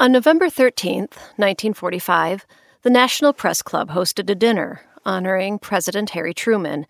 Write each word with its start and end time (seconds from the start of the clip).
On 0.00 0.10
November 0.10 0.46
13th, 0.46 1.12
1945, 1.36 2.46
the 2.80 2.88
National 2.88 3.34
Press 3.34 3.60
Club 3.60 3.90
hosted 3.90 4.30
a 4.30 4.34
dinner 4.34 4.80
honoring 5.04 5.58
President 5.58 6.08
Harry 6.10 6.32
Truman, 6.32 6.86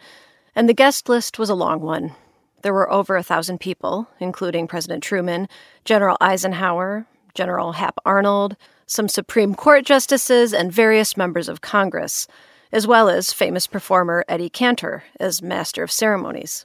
and 0.54 0.68
the 0.68 0.74
guest 0.74 1.08
list 1.08 1.36
was 1.36 1.50
a 1.50 1.56
long 1.56 1.80
one. 1.80 2.14
There 2.62 2.72
were 2.72 2.88
over 2.88 3.16
a 3.16 3.24
thousand 3.24 3.58
people, 3.58 4.06
including 4.20 4.68
President 4.68 5.02
Truman, 5.02 5.48
General 5.84 6.16
Eisenhower, 6.20 7.04
General 7.34 7.72
Hap 7.72 7.98
Arnold, 8.04 8.56
some 8.86 9.08
Supreme 9.08 9.56
Court 9.56 9.84
justices, 9.84 10.54
and 10.54 10.70
various 10.70 11.16
members 11.16 11.48
of 11.48 11.62
Congress, 11.62 12.28
as 12.70 12.86
well 12.86 13.08
as 13.08 13.32
famous 13.32 13.66
performer 13.66 14.24
Eddie 14.28 14.48
Cantor 14.48 15.02
as 15.18 15.42
Master 15.42 15.82
of 15.82 15.90
Ceremonies. 15.90 16.64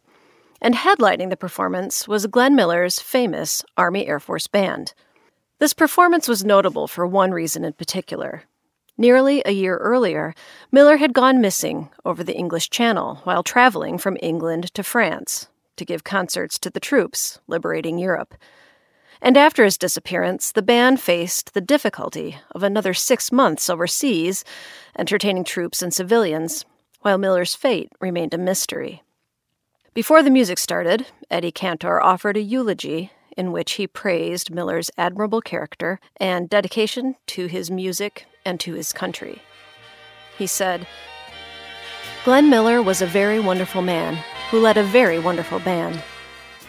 And 0.62 0.75
headlining 0.75 1.32
the 1.32 1.38
performance 1.38 2.07
was 2.07 2.27
Glenn 2.27 2.55
Miller's 2.55 3.00
famous 3.00 3.66
Army 3.75 4.05
Air 4.05 4.20
Force 4.20 4.46
Band. 4.46 4.93
This 5.58 5.74
performance 5.74 6.28
was 6.28 6.44
notable 6.44 6.88
for 6.88 7.08
one 7.08 7.32
reason 7.32 7.64
in 7.64 7.74
particular. 7.74 8.44
Nearly 8.98 9.41
a 9.45 9.52
year 9.52 9.78
earlier, 9.78 10.34
Miller 10.72 10.98
had 10.98 11.14
gone 11.14 11.41
missing 11.41 11.90
over 12.04 12.23
the 12.23 12.36
English 12.36 12.70
Channel 12.70 13.22
while 13.23 13.44
traveling 13.44 13.98
from 13.98 14.18
England 14.22 14.73
to 14.73 14.84
France 14.84 15.48
to 15.78 15.86
give 15.86 16.04
concerts 16.04 16.59
to 16.59 16.70
the 16.70 16.80
troops 16.80 17.40
liberating 17.48 17.98
Europe. 17.98 18.36
And 19.22 19.38
after 19.38 19.64
his 19.64 19.78
disappearance, 19.78 20.52
the 20.52 20.62
band 20.62 21.00
faced 21.00 21.54
the 21.54 21.62
difficulty 21.62 22.38
of 22.52 22.64
another 22.64 22.94
six 22.94 23.31
months 23.31 23.70
overseas, 23.70 24.44
entertaining 24.98 25.45
troops 25.45 25.81
and 25.81 25.94
civilians, 25.94 26.66
while 27.02 27.17
Miller's 27.17 27.56
fate 27.56 27.92
remained 28.02 28.34
a 28.34 28.38
mystery. 28.38 29.03
Before 29.94 30.22
the 30.22 30.30
music 30.30 30.58
started, 30.58 31.08
Eddie 31.31 31.52
Cantor 31.52 32.02
offered 32.02 32.36
a 32.36 32.42
eulogy 32.42 33.12
in 33.38 33.52
which 33.52 33.73
he 33.73 33.88
praised 33.88 34.53
Miller's 34.53 34.91
admirable 34.98 35.41
character 35.41 35.99
and 36.17 36.49
dedication 36.49 37.16
to 37.27 37.48
his 37.48 37.70
music 37.70 38.25
and 38.45 38.59
to 38.59 38.73
his 38.73 38.94
country. 38.94 39.41
He 40.38 40.47
said, 40.47 40.88
Glenn 42.23 42.50
Miller 42.50 42.81
was 42.81 43.02
a 43.02 43.08
very 43.08 43.39
wonderful 43.39 43.81
man 43.81 44.17
who 44.50 44.59
led 44.59 44.77
a 44.77 44.83
very 44.83 45.19
wonderful 45.19 45.59
band. 45.59 46.02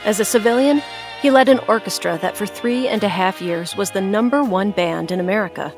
As 0.04 0.20
a 0.20 0.24
civilian, 0.24 0.82
he 1.22 1.30
led 1.30 1.48
an 1.48 1.60
orchestra 1.66 2.18
that 2.20 2.36
for 2.36 2.46
three 2.46 2.88
and 2.88 3.02
a 3.02 3.08
half 3.08 3.40
years 3.40 3.76
was 3.76 3.90
the 3.90 4.00
number 4.00 4.44
one 4.44 4.70
band 4.70 5.10
in 5.10 5.18
America. 5.18 5.74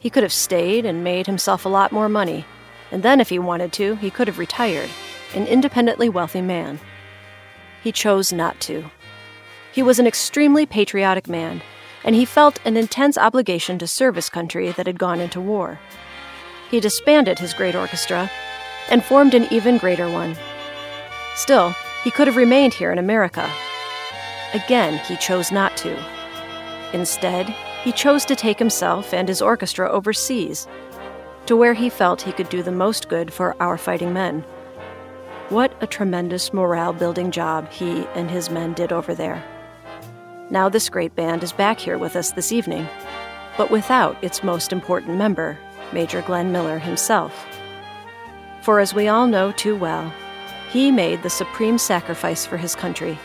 He 0.00 0.10
could 0.10 0.22
have 0.22 0.32
stayed 0.32 0.84
and 0.84 1.04
made 1.04 1.26
himself 1.26 1.64
a 1.64 1.68
lot 1.68 1.92
more 1.92 2.08
money, 2.08 2.44
and 2.90 3.02
then, 3.02 3.20
if 3.20 3.28
he 3.28 3.38
wanted 3.38 3.72
to, 3.74 3.94
he 3.96 4.10
could 4.10 4.26
have 4.26 4.38
retired, 4.38 4.90
an 5.34 5.46
independently 5.46 6.08
wealthy 6.08 6.42
man. 6.42 6.80
He 7.82 7.92
chose 7.92 8.32
not 8.32 8.58
to. 8.62 8.90
He 9.72 9.82
was 9.82 9.98
an 9.98 10.06
extremely 10.06 10.66
patriotic 10.66 11.28
man, 11.28 11.62
and 12.02 12.14
he 12.14 12.24
felt 12.24 12.58
an 12.64 12.76
intense 12.76 13.16
obligation 13.16 13.78
to 13.78 13.86
serve 13.86 14.16
his 14.16 14.28
country 14.28 14.72
that 14.72 14.86
had 14.86 14.98
gone 14.98 15.20
into 15.20 15.40
war. 15.40 15.78
He 16.70 16.80
disbanded 16.80 17.38
his 17.38 17.54
great 17.54 17.76
orchestra 17.76 18.30
and 18.90 19.04
formed 19.04 19.34
an 19.34 19.46
even 19.52 19.78
greater 19.78 20.10
one. 20.10 20.36
Still, 21.36 21.74
he 22.02 22.10
could 22.10 22.26
have 22.26 22.36
remained 22.36 22.74
here 22.74 22.90
in 22.90 22.98
America. 22.98 23.48
Again, 24.54 24.98
he 25.06 25.16
chose 25.16 25.52
not 25.52 25.76
to. 25.78 25.96
Instead, 26.92 27.48
he 27.84 27.92
chose 27.92 28.24
to 28.24 28.34
take 28.34 28.58
himself 28.58 29.14
and 29.14 29.28
his 29.28 29.40
orchestra 29.40 29.88
overseas, 29.88 30.66
to 31.46 31.56
where 31.56 31.74
he 31.74 31.88
felt 31.88 32.22
he 32.22 32.32
could 32.32 32.48
do 32.48 32.62
the 32.62 32.72
most 32.72 33.08
good 33.08 33.32
for 33.32 33.54
our 33.62 33.78
fighting 33.78 34.12
men. 34.12 34.44
What 35.48 35.72
a 35.80 35.86
tremendous 35.86 36.52
morale 36.52 36.92
building 36.92 37.30
job 37.30 37.70
he 37.70 38.06
and 38.14 38.30
his 38.30 38.50
men 38.50 38.72
did 38.72 38.92
over 38.92 39.14
there. 39.14 39.44
Now, 40.50 40.68
this 40.68 40.88
great 40.88 41.14
band 41.14 41.44
is 41.44 41.52
back 41.52 41.78
here 41.78 41.96
with 41.96 42.16
us 42.16 42.32
this 42.32 42.50
evening, 42.50 42.88
but 43.56 43.70
without 43.70 44.22
its 44.22 44.42
most 44.42 44.72
important 44.72 45.16
member, 45.16 45.56
Major 45.92 46.22
Glenn 46.22 46.50
Miller 46.50 46.80
himself. 46.80 47.46
For 48.62 48.80
as 48.80 48.92
we 48.92 49.06
all 49.06 49.28
know 49.28 49.52
too 49.52 49.76
well, 49.76 50.12
he 50.68 50.90
made 50.90 51.22
the 51.22 51.30
supreme 51.30 51.78
sacrifice 51.78 52.46
for 52.46 52.56
his 52.56 52.74
country. 52.74 53.16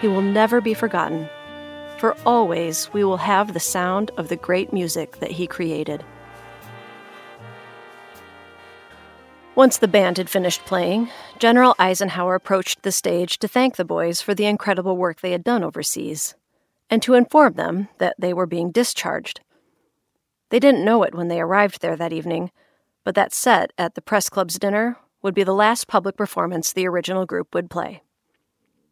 He 0.00 0.06
will 0.06 0.22
never 0.22 0.60
be 0.60 0.74
forgotten. 0.74 1.28
For 1.98 2.16
always 2.24 2.92
we 2.92 3.02
will 3.02 3.16
have 3.16 3.52
the 3.52 3.60
sound 3.60 4.12
of 4.16 4.28
the 4.28 4.36
great 4.36 4.72
music 4.72 5.18
that 5.18 5.32
he 5.32 5.48
created. 5.48 6.04
Once 9.54 9.76
the 9.76 9.88
band 9.88 10.16
had 10.16 10.30
finished 10.30 10.64
playing, 10.64 11.10
General 11.38 11.74
Eisenhower 11.78 12.34
approached 12.34 12.82
the 12.82 12.90
stage 12.90 13.38
to 13.38 13.46
thank 13.46 13.76
the 13.76 13.84
boys 13.84 14.22
for 14.22 14.34
the 14.34 14.46
incredible 14.46 14.96
work 14.96 15.20
they 15.20 15.32
had 15.32 15.44
done 15.44 15.62
overseas, 15.62 16.34
and 16.88 17.02
to 17.02 17.12
inform 17.12 17.52
them 17.52 17.88
that 17.98 18.16
they 18.18 18.32
were 18.32 18.46
being 18.46 18.70
discharged. 18.70 19.40
They 20.48 20.58
didn't 20.58 20.86
know 20.86 21.02
it 21.02 21.14
when 21.14 21.28
they 21.28 21.38
arrived 21.38 21.82
there 21.82 21.96
that 21.96 22.14
evening, 22.14 22.50
but 23.04 23.14
that 23.14 23.34
set 23.34 23.74
at 23.76 23.94
the 23.94 24.00
press 24.00 24.30
club's 24.30 24.58
dinner 24.58 24.96
would 25.20 25.34
be 25.34 25.44
the 25.44 25.52
last 25.52 25.86
public 25.86 26.16
performance 26.16 26.72
the 26.72 26.88
original 26.88 27.26
group 27.26 27.54
would 27.54 27.68
play. 27.68 28.02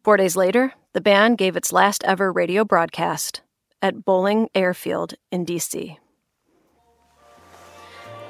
Four 0.03 0.17
days 0.17 0.35
later, 0.35 0.73
the 0.93 1.01
band 1.01 1.39
gave 1.39 1.55
its 1.55 1.73
last 1.73 2.03
ever 2.03 2.31
radio 2.31 2.63
broadcast 2.63 3.41
at 3.81 4.05
Bolling 4.05 4.47
Airfield 4.53 5.15
in 5.31 5.43
D.C. 5.43 5.97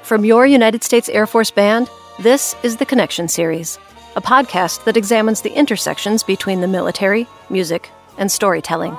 From 0.02 0.24
your 0.24 0.46
United 0.46 0.82
States 0.82 1.10
Air 1.10 1.26
Force 1.26 1.50
Band, 1.50 1.90
this 2.18 2.54
is 2.62 2.76
the 2.76 2.86
Connection 2.86 3.28
Series, 3.28 3.78
a 4.16 4.20
podcast 4.20 4.84
that 4.84 4.96
examines 4.96 5.40
the 5.40 5.52
intersections 5.52 6.22
between 6.22 6.60
the 6.60 6.68
military, 6.68 7.26
music, 7.50 7.90
and 8.18 8.30
storytelling. 8.30 8.94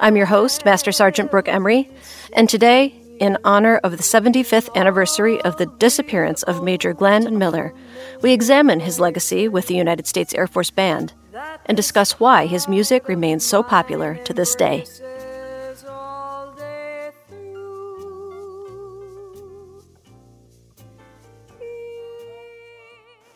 I'm 0.00 0.16
your 0.16 0.26
host, 0.26 0.64
Master 0.64 0.92
Sergeant 0.92 1.30
Brooke 1.30 1.48
Emery, 1.48 1.90
and 2.34 2.48
today, 2.48 2.94
in 3.18 3.38
honor 3.44 3.78
of 3.78 3.92
the 3.92 4.02
75th 4.02 4.74
anniversary 4.74 5.40
of 5.42 5.56
the 5.56 5.66
disappearance 5.66 6.42
of 6.42 6.62
Major 6.62 6.92
Glenn 6.92 7.38
Miller, 7.38 7.72
we 8.22 8.32
examine 8.32 8.80
his 8.80 9.00
legacy 9.00 9.48
with 9.48 9.66
the 9.68 9.76
United 9.76 10.06
States 10.06 10.34
Air 10.34 10.46
Force 10.46 10.70
Band 10.70 11.14
and 11.64 11.76
discuss 11.76 12.20
why 12.20 12.46
his 12.46 12.68
music 12.68 13.08
remains 13.08 13.44
so 13.44 13.62
popular 13.62 14.16
to 14.24 14.34
this 14.34 14.54
day. 14.54 14.84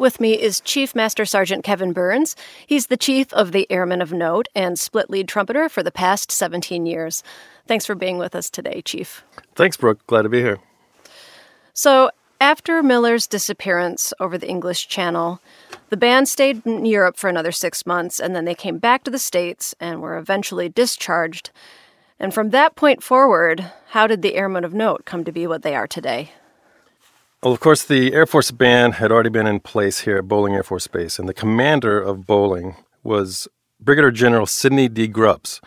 With 0.01 0.19
me 0.19 0.33
is 0.33 0.63
Chief 0.63 0.95
Master 0.95 1.27
Sergeant 1.27 1.63
Kevin 1.63 1.93
Burns. 1.93 2.35
He's 2.67 2.87
the 2.87 2.97
chief 2.97 3.31
of 3.35 3.53
the 3.53 3.71
Airmen 3.71 4.01
of 4.01 4.15
Note 4.15 4.49
and 4.55 4.79
split 4.79 5.11
lead 5.11 5.29
trumpeter 5.29 5.69
for 5.69 5.83
the 5.83 5.91
past 5.91 6.33
17 6.33 6.87
years. 6.87 7.23
Thanks 7.67 7.85
for 7.85 7.95
being 7.95 8.17
with 8.17 8.35
us 8.35 8.49
today, 8.49 8.81
Chief. 8.81 9.23
Thanks, 9.55 9.77
Brooke. 9.77 10.01
Glad 10.07 10.23
to 10.23 10.31
be 10.31 10.41
here. 10.41 10.59
So, 11.75 12.11
after 12.41 12.83
Miller's 12.83 13.27
disappearance 13.27 14.15
over 14.19 14.39
the 14.39 14.49
English 14.49 14.89
Channel, 14.89 15.39
the 15.91 15.99
band 15.99 16.31
stayed 16.31 16.65
in 16.65 16.87
Europe 16.87 17.19
for 17.19 17.29
another 17.29 17.53
six 17.53 17.85
months, 17.85 18.19
and 18.19 18.35
then 18.35 18.47
they 18.47 18.55
came 18.55 18.79
back 18.79 19.05
to 19.05 19.11
the 19.11 19.19
States 19.19 19.75
and 19.81 20.01
were 20.01 20.17
eventually 20.17 20.71
discharged. 20.71 21.51
And 22.19 22.33
from 22.33 22.51
that 22.51 22.75
point 22.75 23.03
forward, 23.03 23.71
how 23.89 24.07
did 24.07 24.23
the 24.23 24.37
Airmen 24.37 24.65
of 24.65 24.73
Note 24.73 25.05
come 25.05 25.25
to 25.25 25.33
be 25.33 25.47
what 25.47 25.61
they 25.61 25.75
are 25.75 25.87
today? 25.87 26.33
Well, 27.43 27.55
of 27.55 27.61
course, 27.61 27.87
the 27.87 28.13
Air 28.13 28.27
Force 28.27 28.51
Band 28.51 28.97
had 28.97 29.11
already 29.11 29.31
been 29.31 29.47
in 29.47 29.61
place 29.61 30.01
here 30.01 30.19
at 30.19 30.29
Bolling 30.29 30.55
Air 30.55 30.63
Force 30.63 30.87
Base, 30.87 31.19
and 31.19 31.27
the 31.27 31.33
commander 31.33 31.99
of 31.99 32.27
Bolling 32.27 32.77
was 33.03 33.49
Brigadier 33.81 34.11
General 34.11 34.45
Sidney 34.45 34.91
D. 34.91 35.07
Grubbs. 35.07 35.63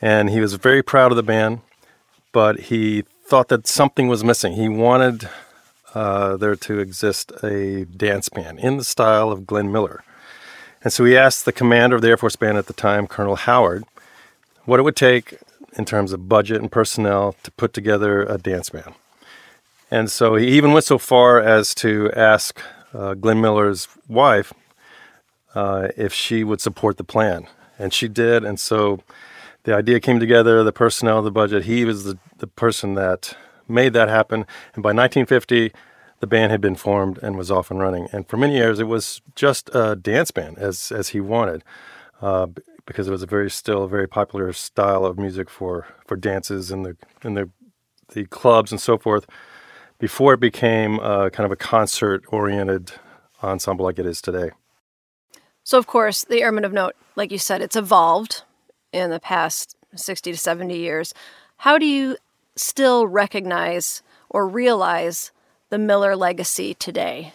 And 0.00 0.30
he 0.30 0.38
was 0.38 0.54
very 0.54 0.84
proud 0.84 1.10
of 1.10 1.16
the 1.16 1.24
band, 1.24 1.62
but 2.30 2.60
he 2.70 3.02
thought 3.24 3.48
that 3.48 3.66
something 3.66 4.06
was 4.06 4.22
missing. 4.22 4.52
He 4.52 4.68
wanted 4.68 5.28
uh, 5.92 6.36
there 6.36 6.54
to 6.54 6.78
exist 6.78 7.32
a 7.42 7.84
dance 7.86 8.28
band 8.28 8.60
in 8.60 8.76
the 8.76 8.84
style 8.84 9.32
of 9.32 9.44
Glenn 9.44 9.72
Miller. 9.72 10.04
And 10.84 10.92
so 10.92 11.04
he 11.04 11.16
asked 11.16 11.46
the 11.46 11.52
commander 11.52 11.96
of 11.96 12.02
the 12.02 12.10
Air 12.10 12.16
Force 12.16 12.36
Band 12.36 12.58
at 12.58 12.66
the 12.66 12.72
time, 12.72 13.08
Colonel 13.08 13.34
Howard, 13.34 13.82
what 14.66 14.78
it 14.78 14.84
would 14.84 14.94
take 14.94 15.38
in 15.76 15.84
terms 15.84 16.12
of 16.12 16.28
budget 16.28 16.60
and 16.60 16.70
personnel 16.70 17.34
to 17.42 17.50
put 17.50 17.72
together 17.72 18.22
a 18.22 18.38
dance 18.38 18.70
band. 18.70 18.94
And 19.90 20.10
so 20.10 20.34
he 20.34 20.48
even 20.48 20.72
went 20.72 20.84
so 20.84 20.98
far 20.98 21.40
as 21.40 21.74
to 21.76 22.10
ask 22.12 22.60
uh, 22.92 23.14
Glenn 23.14 23.40
Miller's 23.40 23.88
wife 24.08 24.52
uh, 25.54 25.88
if 25.96 26.12
she 26.12 26.44
would 26.44 26.60
support 26.60 26.96
the 26.96 27.04
plan. 27.04 27.46
And 27.78 27.92
she 27.92 28.08
did. 28.08 28.44
And 28.44 28.58
so 28.58 29.00
the 29.64 29.74
idea 29.74 30.00
came 30.00 30.18
together, 30.18 30.64
the 30.64 30.72
personnel, 30.72 31.22
the 31.22 31.30
budget. 31.30 31.64
He 31.64 31.84
was 31.84 32.04
the, 32.04 32.18
the 32.38 32.46
person 32.46 32.94
that 32.94 33.36
made 33.68 33.92
that 33.92 34.08
happen. 34.08 34.46
And 34.74 34.82
by 34.82 34.92
1950, 34.92 35.72
the 36.20 36.26
band 36.26 36.50
had 36.50 36.60
been 36.60 36.76
formed 36.76 37.18
and 37.22 37.36
was 37.36 37.50
off 37.50 37.70
and 37.70 37.78
running. 37.78 38.08
And 38.12 38.26
for 38.26 38.36
many 38.36 38.54
years, 38.54 38.80
it 38.80 38.88
was 38.88 39.20
just 39.34 39.70
a 39.74 39.94
dance 39.94 40.30
band 40.30 40.58
as, 40.58 40.90
as 40.90 41.10
he 41.10 41.20
wanted. 41.20 41.62
Uh, 42.20 42.46
because 42.86 43.08
it 43.08 43.10
was 43.10 43.22
a 43.22 43.26
very 43.26 43.50
still 43.50 43.82
a 43.82 43.88
very 43.88 44.06
popular 44.06 44.52
style 44.52 45.04
of 45.04 45.18
music 45.18 45.50
for, 45.50 45.86
for 46.06 46.16
dances 46.16 46.70
in 46.70 46.82
the 46.82 46.96
in 47.22 47.34
the 47.34 47.50
the 48.14 48.24
clubs 48.26 48.70
and 48.70 48.80
so 48.80 48.96
forth 48.96 49.26
before 49.98 50.34
it 50.34 50.40
became 50.40 51.00
uh, 51.00 51.30
kind 51.30 51.46
of 51.46 51.52
a 51.52 51.56
concert 51.56 52.24
oriented 52.28 52.92
ensemble 53.42 53.84
like 53.84 53.98
it 53.98 54.06
is 54.06 54.20
today. 54.20 54.50
So, 55.62 55.78
of 55.78 55.86
course, 55.86 56.24
the 56.24 56.42
Airmen 56.42 56.64
of 56.64 56.72
Note, 56.72 56.94
like 57.16 57.32
you 57.32 57.38
said, 57.38 57.60
it's 57.60 57.76
evolved 57.76 58.42
in 58.92 59.10
the 59.10 59.20
past 59.20 59.76
60 59.94 60.32
to 60.32 60.38
70 60.38 60.76
years. 60.76 61.12
How 61.58 61.78
do 61.78 61.86
you 61.86 62.16
still 62.56 63.06
recognize 63.06 64.02
or 64.30 64.46
realize 64.46 65.32
the 65.70 65.78
Miller 65.78 66.14
legacy 66.14 66.74
today? 66.74 67.32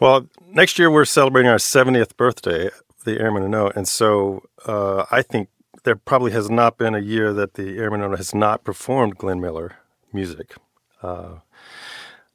Well, 0.00 0.26
next 0.48 0.78
year 0.78 0.90
we're 0.90 1.04
celebrating 1.04 1.50
our 1.50 1.58
70th 1.58 2.16
birthday, 2.16 2.70
the 3.04 3.20
Airmen 3.20 3.44
of 3.44 3.50
Note. 3.50 3.76
and 3.76 3.86
so 3.86 4.42
uh, 4.66 5.04
I 5.10 5.22
think 5.22 5.48
there 5.84 5.96
probably 5.96 6.32
has 6.32 6.50
not 6.50 6.78
been 6.78 6.94
a 6.94 7.00
year 7.00 7.32
that 7.32 7.54
the 7.54 7.78
Airmen 7.78 8.02
of 8.02 8.10
Note 8.10 8.18
has 8.18 8.34
not 8.34 8.64
performed 8.64 9.16
Glenn 9.16 9.40
Miller 9.40 9.76
music. 10.12 10.54
Uh, 11.02 11.40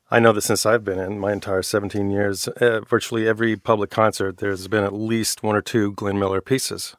I 0.09 0.19
know 0.19 0.31
that 0.33 0.41
since 0.41 0.65
I've 0.65 0.83
been 0.83 0.99
in 0.99 1.19
my 1.19 1.33
entire 1.33 1.61
17 1.61 2.09
years, 2.09 2.47
uh, 2.47 2.81
virtually 2.81 3.27
every 3.27 3.57
public 3.57 3.89
concert, 3.89 4.37
there's 4.37 4.67
been 4.67 4.83
at 4.83 4.93
least 4.93 5.43
one 5.43 5.55
or 5.55 5.61
two 5.61 5.91
Glenn 5.93 6.19
Miller 6.19 6.41
pieces 6.41 6.95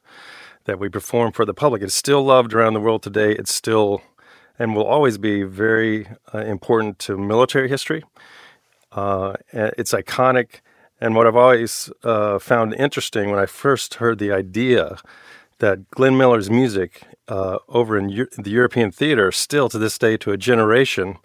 that 0.65 0.79
we 0.79 0.89
perform 0.89 1.33
for 1.33 1.45
the 1.45 1.55
public. 1.55 1.83
It's 1.83 1.95
still 1.95 2.23
loved 2.23 2.53
around 2.53 2.75
the 2.75 2.81
world 2.81 3.03
today. 3.03 3.33
It's 3.33 3.53
still 3.53 4.03
and 4.59 4.75
will 4.75 4.85
always 4.85 5.19
be 5.19 5.45
very 5.45 6.09
uh, 6.35 6.39
important 6.39 6.99
to 6.99 7.17
military 7.17 7.69
history. 7.69 8.05
Uh, 8.93 9.35
it's 9.53 9.93
iconic. 9.93 10.61
And 11.01 11.15
what 11.15 11.27
I've 11.27 11.37
always 11.37 11.91
uh, 12.03 12.39
found 12.41 12.75
interesting 12.75 13.31
when 13.31 13.39
I 13.39 13.47
first 13.47 13.95
heard 13.95 14.19
the 14.19 14.33
idea 14.33 14.99
that 15.59 15.89
Glenn 15.91 16.17
Miller's 16.17 16.51
music 16.51 17.03
uh, 17.29 17.59
over 17.69 17.97
in 17.97 18.09
U- 18.09 18.29
the 18.37 18.51
European 18.51 18.91
theater, 18.91 19.31
still 19.31 19.69
to 19.69 19.79
this 19.79 19.97
day, 19.99 20.17
to 20.17 20.33
a 20.33 20.37
generation, 20.37 21.19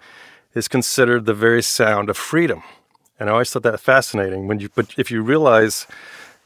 is 0.54 0.68
considered 0.68 1.26
the 1.26 1.34
very 1.34 1.62
sound 1.62 2.10
of 2.10 2.18
freedom. 2.18 2.64
And 3.20 3.30
I 3.30 3.34
always 3.34 3.52
thought 3.52 3.64
that 3.64 3.80
fascinating. 3.80 4.48
When 4.48 4.60
you, 4.60 4.70
but 4.74 4.94
if 4.98 5.12
you 5.12 5.22
realize 5.22 5.88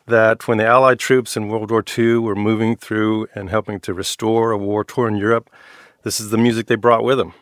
that 0.05 0.47
when 0.47 0.57
the 0.57 0.65
Allied 0.65 0.99
troops 0.99 1.35
in 1.35 1.49
World 1.49 1.69
War 1.69 1.83
II 1.97 2.19
were 2.19 2.35
moving 2.35 2.75
through 2.75 3.27
and 3.35 3.49
helping 3.49 3.79
to 3.81 3.93
restore 3.93 4.51
a 4.51 4.57
war 4.57 4.83
torn 4.83 5.15
Europe, 5.15 5.49
this 6.03 6.19
is 6.19 6.29
the 6.29 6.37
music 6.37 6.67
they 6.67 6.75
brought 6.75 7.03
with 7.03 7.17
them. 7.17 7.33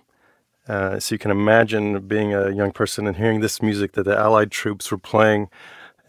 Uh, 0.67 0.99
so 0.99 1.13
you 1.13 1.19
can 1.19 1.31
imagine 1.31 2.07
being 2.07 2.33
a 2.33 2.49
young 2.49 2.71
person 2.71 3.05
and 3.05 3.17
hearing 3.17 3.39
this 3.39 3.61
music 3.61 3.91
that 3.91 4.03
the 4.03 4.17
Allied 4.17 4.49
troops 4.49 4.89
were 4.89 4.97
playing, 4.97 5.49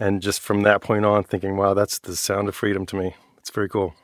and 0.01 0.23
just 0.23 0.41
from 0.41 0.63
that 0.63 0.81
point 0.81 1.05
on, 1.05 1.25
thinking, 1.25 1.57
wow, 1.59 1.75
that's 1.75 1.99
the 1.99 2.17
sound 2.17 2.49
of 2.49 2.55
freedom 2.55 2.87
to 2.87 2.97
me. 2.97 3.15
It's 3.37 3.51
very 3.51 3.69
cool. 3.69 3.95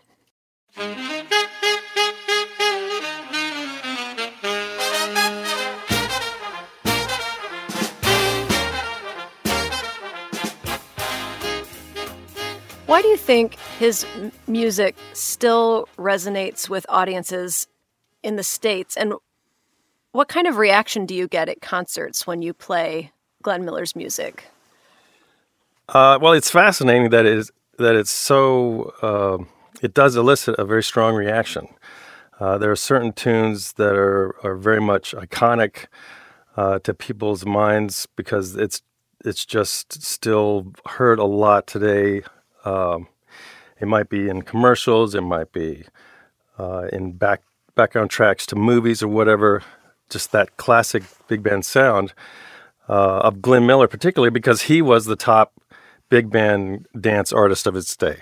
Do 13.03 13.09
you 13.09 13.17
think 13.17 13.57
his 13.81 14.07
music 14.47 14.95
still 15.13 15.89
resonates 15.99 16.69
with 16.69 16.87
audiences 16.89 17.67
in 18.23 18.37
the 18.37 18.45
States? 18.45 18.97
And 18.97 19.15
what 20.13 20.29
kind 20.29 20.47
of 20.47 20.57
reaction 20.57 21.05
do 21.05 21.13
you 21.13 21.27
get 21.27 21.49
at 21.49 21.61
concerts 21.61 22.29
when 22.29 22.43
you 22.43 22.55
play 22.55 23.11
Glenn 23.43 23.65
Miller's 23.65 23.97
music? 23.97 24.45
Uh, 25.89 26.17
well, 26.23 26.33
it's 26.33 26.49
fascinating 26.49 27.11
that 27.11 27.27
it 27.27 27.39
is, 27.39 27.51
that 27.79 27.97
it's 27.97 28.13
so 28.13 28.95
uh, 29.03 29.45
it 29.83 29.95
does 29.95 30.15
elicit 30.15 30.55
a 30.61 30.65
very 30.65 30.85
strong 30.85 31.17
reaction. 31.17 31.67
Uh, 32.39 32.57
there 32.57 32.71
are 32.71 32.77
certain 32.77 33.13
tunes 33.13 33.73
that 33.73 33.97
are 33.97 34.37
are 34.47 34.55
very 34.55 34.81
much 34.81 35.13
iconic 35.17 35.87
uh, 36.57 36.79
to 36.79 36.95
people's 36.95 37.45
minds 37.45 38.07
because 38.15 38.55
it's 38.55 38.81
it's 39.25 39.45
just 39.45 40.05
still 40.05 40.73
heard 40.87 41.19
a 41.19 41.25
lot 41.25 41.67
today. 41.67 42.23
Um, 42.65 43.09
it 43.81 43.89
might 43.89 44.09
be 44.09 44.29
in 44.29 44.43
commercials, 44.43 45.15
it 45.15 45.23
might 45.23 45.53
be 45.53 45.85
uh, 46.59 46.89
in 46.93 47.13
back 47.13 47.43
background 47.75 48.11
tracks 48.11 48.47
to 48.47 48.57
movies 48.57 49.03
or 49.03 49.09
whatever, 49.09 49.63
just 50.11 50.33
that 50.33 50.57
classic 50.57 51.03
big 51.27 51.43
band 51.43 51.65
sound 51.65 52.13
uh, 52.89 53.19
of 53.19 53.41
Glenn 53.41 53.67
Miller, 53.67 53.89
particularly 53.89 54.31
because 54.31 54.63
he 54.63 54.83
was 54.83 55.07
the 55.07 55.17
top 55.17 55.55
big 56.11 56.31
band 56.31 56.87
dance 57.01 57.33
artist 57.33 57.67
of 57.67 57.75
his 57.75 57.97
day. 57.97 58.21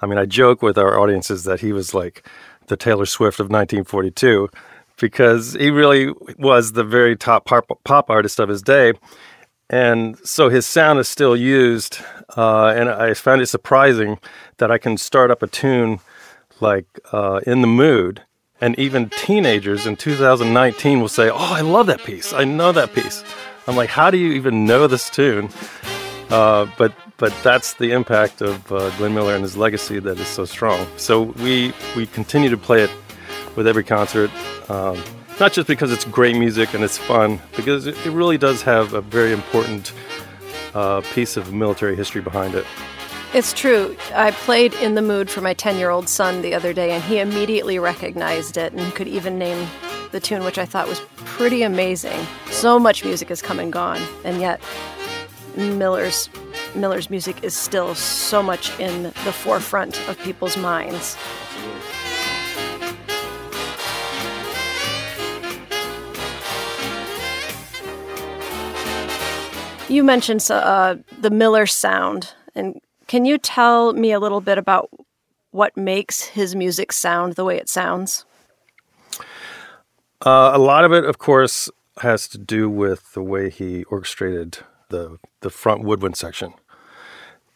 I 0.00 0.06
mean, 0.06 0.18
I 0.18 0.26
joke 0.26 0.62
with 0.62 0.76
our 0.78 0.98
audiences 0.98 1.44
that 1.44 1.60
he 1.60 1.72
was 1.72 1.94
like 1.94 2.26
the 2.66 2.76
Taylor 2.76 3.06
Swift 3.06 3.40
of 3.40 3.44
1942 3.44 4.48
because 5.00 5.54
he 5.54 5.70
really 5.70 6.12
was 6.38 6.72
the 6.72 6.84
very 6.84 7.16
top 7.16 7.44
pop, 7.46 7.66
pop 7.84 8.10
artist 8.10 8.40
of 8.40 8.48
his 8.48 8.62
day. 8.62 8.92
And 9.70 10.18
so 10.26 10.48
his 10.48 10.66
sound 10.66 10.98
is 10.98 11.08
still 11.08 11.36
used. 11.36 11.98
Uh, 12.36 12.68
and 12.68 12.88
I 12.88 13.14
found 13.14 13.40
it 13.40 13.46
surprising 13.46 14.18
that 14.58 14.70
I 14.70 14.78
can 14.78 14.96
start 14.96 15.30
up 15.30 15.42
a 15.42 15.46
tune 15.46 16.00
like 16.60 16.86
uh, 17.12 17.40
In 17.46 17.60
the 17.60 17.66
Mood 17.66 18.22
and 18.60 18.78
even 18.78 19.08
teenagers 19.10 19.86
in 19.86 19.96
2019 19.96 21.00
will 21.00 21.08
say, 21.08 21.30
Oh, 21.30 21.36
I 21.36 21.60
love 21.60 21.86
that 21.86 22.02
piece. 22.04 22.32
I 22.32 22.44
know 22.44 22.72
that 22.72 22.92
piece. 22.92 23.24
I'm 23.66 23.76
like, 23.76 23.90
How 23.90 24.10
do 24.10 24.18
you 24.18 24.32
even 24.32 24.66
know 24.66 24.86
this 24.86 25.08
tune? 25.10 25.48
Uh, 26.30 26.70
but 26.76 26.92
but 27.16 27.34
that's 27.42 27.74
the 27.74 27.90
impact 27.90 28.42
of 28.42 28.70
uh, 28.70 28.90
Glenn 28.96 29.14
Miller 29.14 29.34
and 29.34 29.42
his 29.42 29.56
legacy 29.56 29.98
that 29.98 30.18
is 30.18 30.28
so 30.28 30.44
strong. 30.44 30.86
So 30.96 31.22
we 31.22 31.72
we 31.96 32.06
continue 32.06 32.50
to 32.50 32.58
play 32.58 32.82
it 32.82 32.90
with 33.56 33.66
every 33.66 33.82
concert, 33.82 34.30
um, 34.68 35.02
not 35.40 35.52
just 35.52 35.66
because 35.66 35.90
it's 35.90 36.04
great 36.04 36.36
music 36.36 36.74
and 36.74 36.84
it's 36.84 36.98
fun, 36.98 37.40
because 37.56 37.86
it, 37.86 37.96
it 38.06 38.10
really 38.10 38.38
does 38.38 38.62
have 38.62 38.94
a 38.94 39.00
very 39.00 39.32
important 39.32 39.92
uh, 40.74 41.00
piece 41.12 41.36
of 41.36 41.52
military 41.52 41.96
history 41.96 42.20
behind 42.20 42.54
it. 42.54 42.64
It's 43.34 43.52
true. 43.52 43.94
I 44.14 44.30
played 44.30 44.72
In 44.74 44.94
the 44.94 45.02
Mood 45.02 45.28
for 45.28 45.42
my 45.42 45.52
10 45.52 45.76
year 45.76 45.90
old 45.90 46.08
son 46.08 46.40
the 46.40 46.54
other 46.54 46.72
day, 46.72 46.92
and 46.92 47.02
he 47.04 47.18
immediately 47.18 47.78
recognized 47.78 48.56
it 48.56 48.72
and 48.72 48.94
could 48.94 49.08
even 49.08 49.38
name 49.38 49.68
the 50.12 50.20
tune, 50.20 50.44
which 50.44 50.56
I 50.56 50.64
thought 50.64 50.88
was 50.88 51.00
pretty 51.16 51.62
amazing. 51.62 52.18
So 52.50 52.78
much 52.78 53.04
music 53.04 53.28
has 53.28 53.42
come 53.42 53.58
and 53.58 53.70
gone, 53.70 54.00
and 54.24 54.40
yet 54.40 54.62
Miller's 55.56 56.30
Miller's 56.74 57.10
music 57.10 57.42
is 57.42 57.54
still 57.54 57.94
so 57.94 58.42
much 58.42 58.78
in 58.78 59.04
the 59.04 59.32
forefront 59.32 59.98
of 60.08 60.18
people's 60.20 60.56
minds. 60.56 61.16
You 69.88 70.04
mentioned 70.04 70.46
uh, 70.50 70.96
the 71.18 71.30
Miller 71.30 71.66
sound, 71.66 72.34
and 72.54 72.80
can 73.06 73.24
you 73.24 73.38
tell 73.38 73.94
me 73.94 74.12
a 74.12 74.20
little 74.20 74.40
bit 74.40 74.58
about 74.58 74.90
what 75.50 75.76
makes 75.76 76.24
his 76.24 76.54
music 76.54 76.92
sound 76.92 77.34
the 77.34 77.44
way 77.44 77.56
it 77.56 77.68
sounds? 77.68 78.26
Uh, 80.24 80.50
a 80.52 80.58
lot 80.58 80.84
of 80.84 80.92
it, 80.92 81.04
of 81.04 81.18
course, 81.18 81.70
has 82.00 82.28
to 82.28 82.38
do 82.38 82.68
with 82.68 83.12
the 83.14 83.22
way 83.22 83.50
he 83.50 83.84
orchestrated 83.84 84.58
the 84.90 85.18
the 85.40 85.50
front 85.50 85.84
woodwind 85.84 86.16
section. 86.16 86.54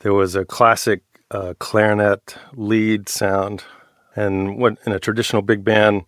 There 0.01 0.15
was 0.15 0.35
a 0.35 0.45
classic 0.45 1.03
uh, 1.31 1.55
clarinet 1.59 2.37
lead 2.55 3.09
sound, 3.09 3.65
and 4.17 4.59
what 4.59 4.79
in 4.87 4.93
a 4.93 4.99
traditional 4.99 5.43
big 5.43 5.65
band, 5.65 6.05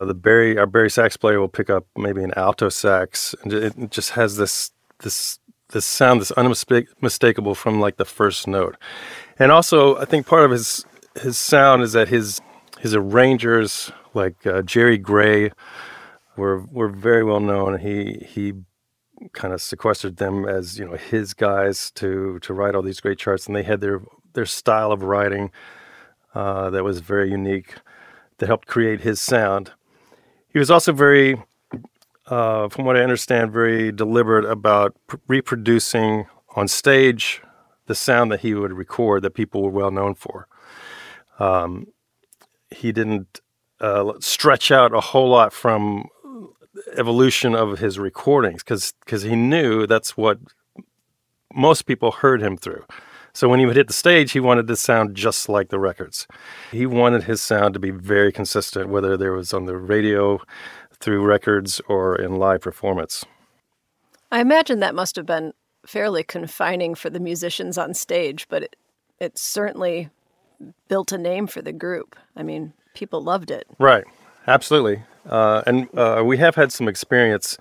uh, 0.00 0.04
the 0.04 0.14
bari 0.14 0.58
our 0.58 0.66
bari 0.66 0.90
sax 0.90 1.16
player 1.16 1.40
will 1.40 1.48
pick 1.48 1.70
up 1.70 1.86
maybe 1.96 2.22
an 2.22 2.32
alto 2.36 2.68
sax, 2.68 3.34
and 3.42 3.52
it 3.52 3.90
just 3.90 4.10
has 4.10 4.36
this 4.36 4.72
this 5.00 5.39
this 5.72 5.86
sound 5.86 6.20
that's 6.20 6.32
unmistakable 6.32 7.54
from 7.54 7.80
like 7.80 7.96
the 7.96 8.04
first 8.04 8.46
note. 8.46 8.76
And 9.38 9.50
also, 9.52 9.96
I 9.96 10.04
think 10.04 10.26
part 10.26 10.44
of 10.44 10.50
his 10.50 10.84
his 11.20 11.36
sound 11.36 11.82
is 11.82 11.92
that 11.92 12.08
his 12.08 12.40
his 12.78 12.94
arrangers 12.94 13.92
like 14.14 14.46
uh, 14.46 14.62
Jerry 14.62 14.98
Gray 14.98 15.50
were 16.36 16.60
were 16.70 16.88
very 16.88 17.24
well 17.24 17.40
known. 17.40 17.78
He 17.78 18.26
he 18.26 18.54
kind 19.32 19.52
of 19.52 19.60
sequestered 19.60 20.16
them 20.16 20.46
as 20.46 20.78
you 20.78 20.86
know 20.86 20.96
his 20.96 21.34
guys 21.34 21.90
to 21.92 22.38
to 22.40 22.54
write 22.54 22.74
all 22.74 22.82
these 22.82 23.00
great 23.00 23.18
charts, 23.18 23.46
and 23.46 23.54
they 23.54 23.62
had 23.62 23.80
their 23.80 24.00
their 24.32 24.46
style 24.46 24.92
of 24.92 25.02
writing 25.02 25.50
uh, 26.34 26.70
that 26.70 26.84
was 26.84 27.00
very 27.00 27.30
unique 27.30 27.74
that 28.38 28.46
helped 28.46 28.66
create 28.66 29.00
his 29.00 29.20
sound. 29.20 29.72
He 30.48 30.58
was 30.58 30.70
also 30.70 30.92
very 30.92 31.42
uh, 32.30 32.68
from 32.68 32.84
what 32.84 32.96
I 32.96 33.02
understand, 33.02 33.52
very 33.52 33.92
deliberate 33.92 34.44
about 34.44 34.96
pr- 35.06 35.16
reproducing 35.26 36.26
on 36.56 36.68
stage 36.68 37.42
the 37.86 37.94
sound 37.94 38.30
that 38.30 38.40
he 38.40 38.54
would 38.54 38.72
record 38.72 39.22
that 39.22 39.32
people 39.32 39.62
were 39.62 39.70
well 39.70 39.90
known 39.90 40.14
for. 40.14 40.46
Um, 41.40 41.88
he 42.70 42.92
didn't 42.92 43.40
uh, 43.80 44.12
stretch 44.20 44.70
out 44.70 44.94
a 44.94 45.00
whole 45.00 45.28
lot 45.28 45.52
from 45.52 46.06
evolution 46.96 47.54
of 47.54 47.78
his 47.78 47.98
recordings 47.98 48.62
because 48.62 48.94
because 49.04 49.22
he 49.22 49.34
knew 49.34 49.86
that's 49.86 50.16
what 50.16 50.38
most 51.52 51.82
people 51.82 52.12
heard 52.12 52.40
him 52.40 52.56
through. 52.56 52.84
So 53.32 53.48
when 53.48 53.60
he 53.60 53.66
would 53.66 53.76
hit 53.76 53.86
the 53.86 53.92
stage, 53.92 54.32
he 54.32 54.40
wanted 54.40 54.66
to 54.66 54.76
sound 54.76 55.14
just 55.14 55.48
like 55.48 55.68
the 55.68 55.78
records. 55.78 56.26
He 56.72 56.84
wanted 56.84 57.24
his 57.24 57.40
sound 57.40 57.74
to 57.74 57.80
be 57.80 57.90
very 57.90 58.32
consistent, 58.32 58.88
whether 58.88 59.16
there 59.16 59.32
was 59.32 59.52
on 59.52 59.66
the 59.66 59.76
radio, 59.76 60.40
through 61.00 61.24
records 61.24 61.80
or 61.88 62.16
in 62.16 62.36
live 62.36 62.60
performance. 62.60 63.24
I 64.30 64.40
imagine 64.40 64.80
that 64.80 64.94
must 64.94 65.16
have 65.16 65.26
been 65.26 65.52
fairly 65.86 66.22
confining 66.22 66.94
for 66.94 67.10
the 67.10 67.20
musicians 67.20 67.78
on 67.78 67.94
stage, 67.94 68.46
but 68.48 68.62
it, 68.62 68.76
it 69.18 69.38
certainly 69.38 70.10
built 70.88 71.10
a 71.10 71.18
name 71.18 71.46
for 71.46 71.62
the 71.62 71.72
group. 71.72 72.16
I 72.36 72.42
mean, 72.42 72.74
people 72.94 73.22
loved 73.22 73.50
it. 73.50 73.66
Right. 73.78 74.04
Absolutely. 74.46 75.02
Uh, 75.28 75.62
and 75.66 75.88
uh, 75.98 76.22
we 76.24 76.38
have 76.38 76.54
had 76.54 76.72
some 76.72 76.88
experience 76.88 77.58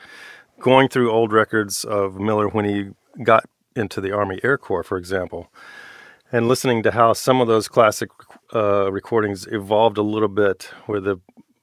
going 0.59 0.89
through 0.89 1.11
old 1.11 1.31
records 1.31 1.83
of 1.85 2.19
Miller 2.19 2.47
when 2.47 2.65
he 2.65 2.89
got 3.23 3.45
into 3.75 4.01
the 4.01 4.11
Army 4.11 4.39
Air 4.43 4.57
Corps, 4.57 4.83
for 4.83 4.97
example, 4.97 5.51
and 6.31 6.47
listening 6.47 6.83
to 6.83 6.91
how 6.91 7.13
some 7.13 7.41
of 7.41 7.47
those 7.47 7.67
classic 7.67 8.09
uh, 8.53 8.91
recordings 8.91 9.47
evolved 9.47 9.97
a 9.97 10.01
little 10.01 10.27
bit, 10.27 10.71
where 10.85 10.99
the 10.99 11.19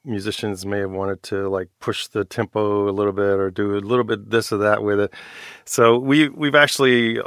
musicians 0.07 0.65
may 0.65 0.79
have 0.79 0.91
wanted 0.91 1.21
to 1.23 1.49
like 1.49 1.69
push 1.79 2.07
the 2.07 2.23
tempo 2.23 2.89
a 2.89 2.91
little 2.91 3.13
bit 3.13 3.39
or 3.39 3.51
do 3.51 3.75
a 3.75 3.79
little 3.79 4.03
bit 4.03 4.29
this 4.29 4.51
or 4.51 4.57
that 4.57 4.83
with 4.83 4.99
it. 4.99 5.13
So 5.65 5.97
we 5.97 6.29
we've 6.29 6.55
actually 6.55 7.19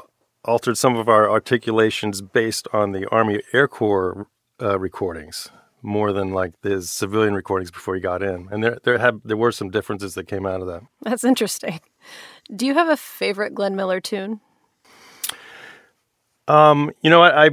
altered 0.44 0.76
some 0.76 0.96
of 0.96 1.08
our 1.08 1.30
articulations 1.30 2.22
based 2.22 2.66
on 2.72 2.92
the 2.92 3.06
Army 3.10 3.42
Air 3.52 3.68
Corps 3.68 4.26
uh, 4.60 4.78
recordings 4.78 5.50
more 5.82 6.12
than 6.12 6.32
like 6.32 6.52
the 6.62 6.82
civilian 6.82 7.34
recordings 7.34 7.70
before 7.70 7.94
he 7.94 8.00
got 8.00 8.22
in. 8.22 8.48
And 8.50 8.62
there 8.62 8.78
there 8.84 8.98
have 8.98 9.20
there 9.24 9.36
were 9.36 9.52
some 9.52 9.70
differences 9.70 10.14
that 10.14 10.26
came 10.26 10.46
out 10.46 10.60
of 10.60 10.66
that. 10.66 10.82
That's 11.02 11.24
interesting. 11.24 11.80
Do 12.54 12.66
you 12.66 12.74
have 12.74 12.88
a 12.88 12.96
favorite 12.96 13.54
Glenn 13.54 13.76
Miller 13.76 14.00
tune? 14.00 14.40
Um, 16.48 16.90
you 17.02 17.10
know 17.10 17.20
what 17.20 17.34
I 17.36 17.50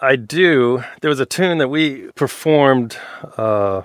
I 0.00 0.16
do. 0.16 0.82
There 1.00 1.08
was 1.08 1.20
a 1.20 1.26
tune 1.26 1.58
that 1.58 1.68
we 1.68 2.10
performed 2.12 2.96
uh, 3.36 3.82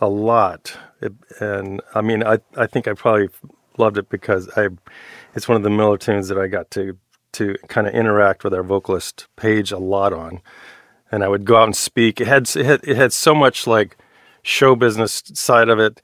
a 0.00 0.08
lot, 0.08 0.76
it, 1.00 1.12
and 1.40 1.80
I 1.94 2.00
mean 2.00 2.24
I 2.24 2.38
I 2.56 2.66
think 2.66 2.88
I 2.88 2.94
probably 2.94 3.28
loved 3.78 3.98
it 3.98 4.08
because 4.08 4.48
I 4.56 4.68
it's 5.34 5.48
one 5.48 5.56
of 5.56 5.62
the 5.62 5.70
Miller 5.70 5.98
tunes 5.98 6.28
that 6.28 6.38
I 6.38 6.46
got 6.46 6.70
to 6.72 6.96
to 7.32 7.56
kind 7.68 7.86
of 7.86 7.94
interact 7.94 8.44
with 8.44 8.54
our 8.54 8.62
vocalist 8.62 9.26
Paige 9.36 9.72
a 9.72 9.78
lot 9.78 10.12
on 10.12 10.40
and 11.10 11.22
I 11.22 11.28
would 11.28 11.44
go 11.44 11.56
out 11.56 11.64
and 11.64 11.76
speak. 11.76 12.20
It 12.20 12.26
had 12.26 12.48
it 12.56 12.66
had, 12.66 12.80
it 12.84 12.96
had 12.96 13.12
so 13.12 13.34
much 13.34 13.66
like 13.66 13.96
show 14.42 14.74
business 14.74 15.22
side 15.34 15.68
of 15.68 15.78
it, 15.78 16.00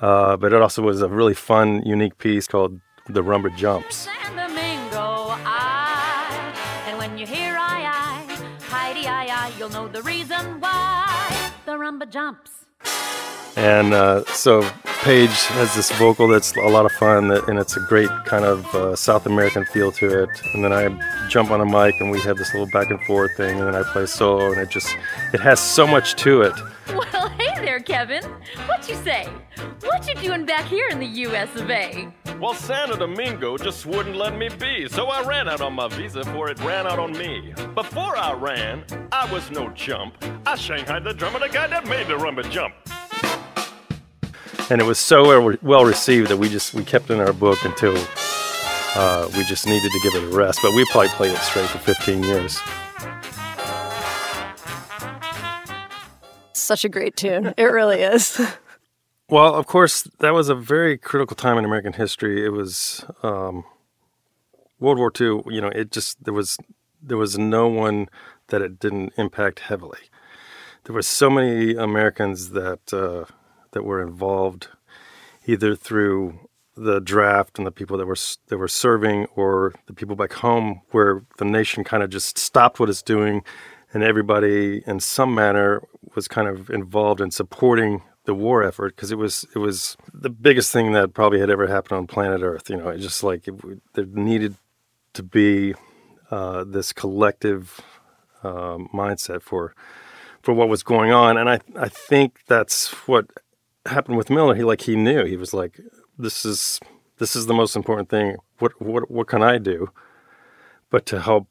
uh, 0.00 0.36
but 0.36 0.52
it 0.52 0.60
also 0.60 0.82
was 0.82 1.00
a 1.00 1.08
really 1.08 1.34
fun, 1.34 1.82
unique 1.82 2.18
piece 2.18 2.46
called 2.46 2.80
"The 3.08 3.22
Rumba 3.22 3.56
Jumps." 3.56 4.08
You'll 9.58 9.70
know 9.70 9.86
the 9.86 10.02
reason 10.02 10.60
why 10.60 11.52
the 11.66 11.72
rumba 11.72 12.10
jumps. 12.10 12.61
And 13.56 13.92
uh, 13.92 14.24
so 14.32 14.62
Paige 15.02 15.28
has 15.28 15.74
this 15.74 15.90
vocal 15.92 16.28
that's 16.28 16.56
a 16.56 16.68
lot 16.68 16.86
of 16.86 16.92
fun, 16.92 17.30
and 17.30 17.58
it's 17.58 17.76
a 17.76 17.80
great 17.80 18.08
kind 18.24 18.44
of 18.44 18.74
uh, 18.74 18.96
South 18.96 19.26
American 19.26 19.64
feel 19.66 19.92
to 19.92 20.22
it. 20.22 20.30
And 20.54 20.64
then 20.64 20.72
I 20.72 21.28
jump 21.28 21.50
on 21.50 21.60
a 21.60 21.66
mic, 21.66 22.00
and 22.00 22.10
we 22.10 22.20
have 22.20 22.38
this 22.38 22.54
little 22.54 22.70
back 22.70 22.90
and 22.90 23.00
forth 23.02 23.36
thing, 23.36 23.58
and 23.58 23.66
then 23.66 23.74
I 23.74 23.82
play 23.92 24.06
solo, 24.06 24.52
and 24.52 24.60
it 24.60 24.70
just 24.70 24.96
it 25.34 25.40
has 25.40 25.60
so 25.60 25.86
much 25.86 26.14
to 26.16 26.42
it. 26.42 26.54
Well, 26.88 27.28
hey 27.30 27.54
there, 27.64 27.80
Kevin. 27.80 28.24
What 28.66 28.88
you 28.88 28.94
say? 28.96 29.28
What 29.80 30.08
you 30.08 30.14
doing 30.14 30.46
back 30.46 30.64
here 30.66 30.88
in 30.88 30.98
the 30.98 31.06
U.S. 31.06 31.54
of 31.56 31.70
A? 31.70 32.12
Well, 32.42 32.54
Santo 32.54 32.96
Domingo 32.96 33.56
just 33.56 33.86
wouldn't 33.86 34.16
let 34.16 34.36
me 34.36 34.48
be, 34.48 34.88
so 34.88 35.06
I 35.06 35.22
ran 35.22 35.48
out 35.48 35.60
on 35.60 35.74
my 35.74 35.86
visa 35.86 36.24
for 36.24 36.50
it 36.50 36.58
ran 36.60 36.88
out 36.88 36.98
on 36.98 37.12
me. 37.12 37.54
Before 37.74 38.16
I 38.16 38.32
ran, 38.32 38.84
I 39.12 39.32
was 39.32 39.50
no 39.52 39.70
chump. 39.70 40.16
I 40.44 40.56
shanghaied 40.56 41.04
the 41.04 41.14
drummer, 41.14 41.38
the 41.38 41.48
guy 41.48 41.68
that 41.68 41.86
made 41.86 42.08
the 42.08 42.14
rumba 42.14 42.50
jump 42.50 42.74
and 44.70 44.80
it 44.80 44.84
was 44.84 44.98
so 44.98 45.54
well 45.62 45.84
received 45.84 46.30
that 46.30 46.38
we 46.38 46.48
just 46.48 46.72
we 46.72 46.82
kept 46.82 47.10
it 47.10 47.14
in 47.14 47.20
our 47.20 47.32
book 47.34 47.62
until 47.64 47.94
uh, 48.94 49.28
we 49.36 49.44
just 49.44 49.66
needed 49.66 49.90
to 49.92 50.00
give 50.00 50.14
it 50.14 50.32
a 50.32 50.36
rest. 50.36 50.60
But 50.62 50.74
we 50.74 50.84
probably 50.86 51.10
played 51.10 51.32
it 51.32 51.38
straight 51.40 51.68
for 51.68 51.78
15 51.78 52.22
years. 52.22 52.58
Such 56.54 56.86
a 56.86 56.88
great 56.88 57.16
tune. 57.16 57.52
It 57.58 57.64
really 57.64 58.00
is. 58.00 58.40
well, 59.32 59.54
of 59.54 59.66
course, 59.66 60.02
that 60.20 60.32
was 60.32 60.48
a 60.48 60.54
very 60.54 60.96
critical 60.96 61.34
time 61.34 61.58
in 61.58 61.64
American 61.64 61.94
history. 61.94 62.44
It 62.44 62.50
was 62.50 63.04
um, 63.22 63.64
World 64.78 64.98
War 64.98 65.12
II. 65.20 65.42
You 65.46 65.60
know, 65.60 65.68
it 65.68 65.90
just 65.90 66.22
there 66.24 66.34
was 66.34 66.58
there 67.02 67.16
was 67.16 67.36
no 67.38 67.66
one 67.66 68.08
that 68.48 68.62
it 68.62 68.78
didn't 68.78 69.14
impact 69.16 69.60
heavily. 69.60 69.98
There 70.84 70.94
were 70.94 71.02
so 71.02 71.28
many 71.28 71.74
Americans 71.74 72.50
that. 72.50 72.92
Uh, 72.92 73.24
that 73.72 73.84
were 73.84 74.00
involved, 74.00 74.68
either 75.46 75.74
through 75.74 76.38
the 76.76 77.00
draft 77.00 77.58
and 77.58 77.66
the 77.66 77.72
people 77.72 77.98
that 77.98 78.06
were 78.06 78.16
that 78.48 78.56
were 78.56 78.68
serving, 78.68 79.26
or 79.34 79.74
the 79.86 79.92
people 79.92 80.16
back 80.16 80.34
home, 80.34 80.80
where 80.92 81.24
the 81.38 81.44
nation 81.44 81.84
kind 81.84 82.02
of 82.02 82.08
just 82.08 82.38
stopped 82.38 82.80
what 82.80 82.88
it's 82.88 83.02
doing, 83.02 83.42
and 83.92 84.02
everybody, 84.02 84.82
in 84.86 85.00
some 85.00 85.34
manner, 85.34 85.82
was 86.14 86.28
kind 86.28 86.48
of 86.48 86.70
involved 86.70 87.20
in 87.20 87.30
supporting 87.30 88.02
the 88.24 88.34
war 88.34 88.62
effort 88.62 88.94
because 88.94 89.10
it 89.10 89.18
was 89.18 89.46
it 89.54 89.58
was 89.58 89.96
the 90.12 90.30
biggest 90.30 90.72
thing 90.72 90.92
that 90.92 91.14
probably 91.14 91.40
had 91.40 91.50
ever 91.50 91.66
happened 91.66 91.98
on 91.98 92.06
planet 92.06 92.42
Earth. 92.42 92.70
You 92.70 92.76
know, 92.76 92.88
it 92.88 92.98
just 92.98 93.22
like 93.22 93.48
it, 93.48 93.54
there 93.94 94.06
needed 94.06 94.56
to 95.14 95.22
be 95.22 95.74
uh, 96.30 96.64
this 96.64 96.92
collective 96.92 97.80
uh, 98.42 98.78
mindset 98.94 99.42
for 99.42 99.74
for 100.40 100.54
what 100.54 100.68
was 100.68 100.82
going 100.82 101.12
on, 101.12 101.36
and 101.36 101.48
I 101.48 101.60
I 101.76 101.88
think 101.88 102.40
that's 102.46 102.90
what 103.06 103.26
happened 103.86 104.16
with 104.16 104.30
Miller, 104.30 104.54
he 104.54 104.62
like 104.62 104.82
he 104.82 104.96
knew 104.96 105.24
he 105.24 105.36
was 105.36 105.52
like, 105.52 105.80
this 106.18 106.44
is 106.44 106.80
this 107.18 107.36
is 107.36 107.46
the 107.46 107.54
most 107.54 107.76
important 107.76 108.08
thing. 108.08 108.36
What 108.58 108.80
what 108.80 109.10
what 109.10 109.28
can 109.28 109.42
I 109.42 109.58
do? 109.58 109.90
But 110.90 111.06
to 111.06 111.20
help 111.20 111.48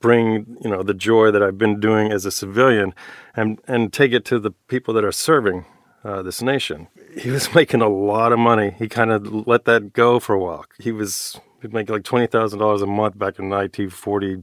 bring 0.00 0.56
you 0.62 0.70
know 0.70 0.82
the 0.82 0.94
joy 0.94 1.30
that 1.30 1.42
I've 1.42 1.58
been 1.58 1.80
doing 1.80 2.12
as 2.12 2.24
a 2.24 2.30
civilian, 2.30 2.94
and 3.34 3.60
and 3.66 3.92
take 3.92 4.12
it 4.12 4.24
to 4.26 4.38
the 4.38 4.52
people 4.68 4.94
that 4.94 5.04
are 5.04 5.12
serving 5.12 5.64
uh, 6.04 6.22
this 6.22 6.42
nation. 6.42 6.88
He 7.18 7.30
was 7.30 7.54
making 7.54 7.82
a 7.82 7.88
lot 7.88 8.32
of 8.32 8.38
money. 8.38 8.74
He 8.78 8.88
kind 8.88 9.10
of 9.10 9.46
let 9.46 9.64
that 9.64 9.92
go 9.92 10.20
for 10.20 10.34
a 10.34 10.38
while. 10.38 10.64
He 10.78 10.92
was 10.92 11.40
making 11.62 11.94
like 11.94 12.04
twenty 12.04 12.26
thousand 12.26 12.58
dollars 12.58 12.82
a 12.82 12.86
month 12.86 13.18
back 13.18 13.38
in 13.38 13.48
nineteen 13.48 13.90
forty 13.90 14.42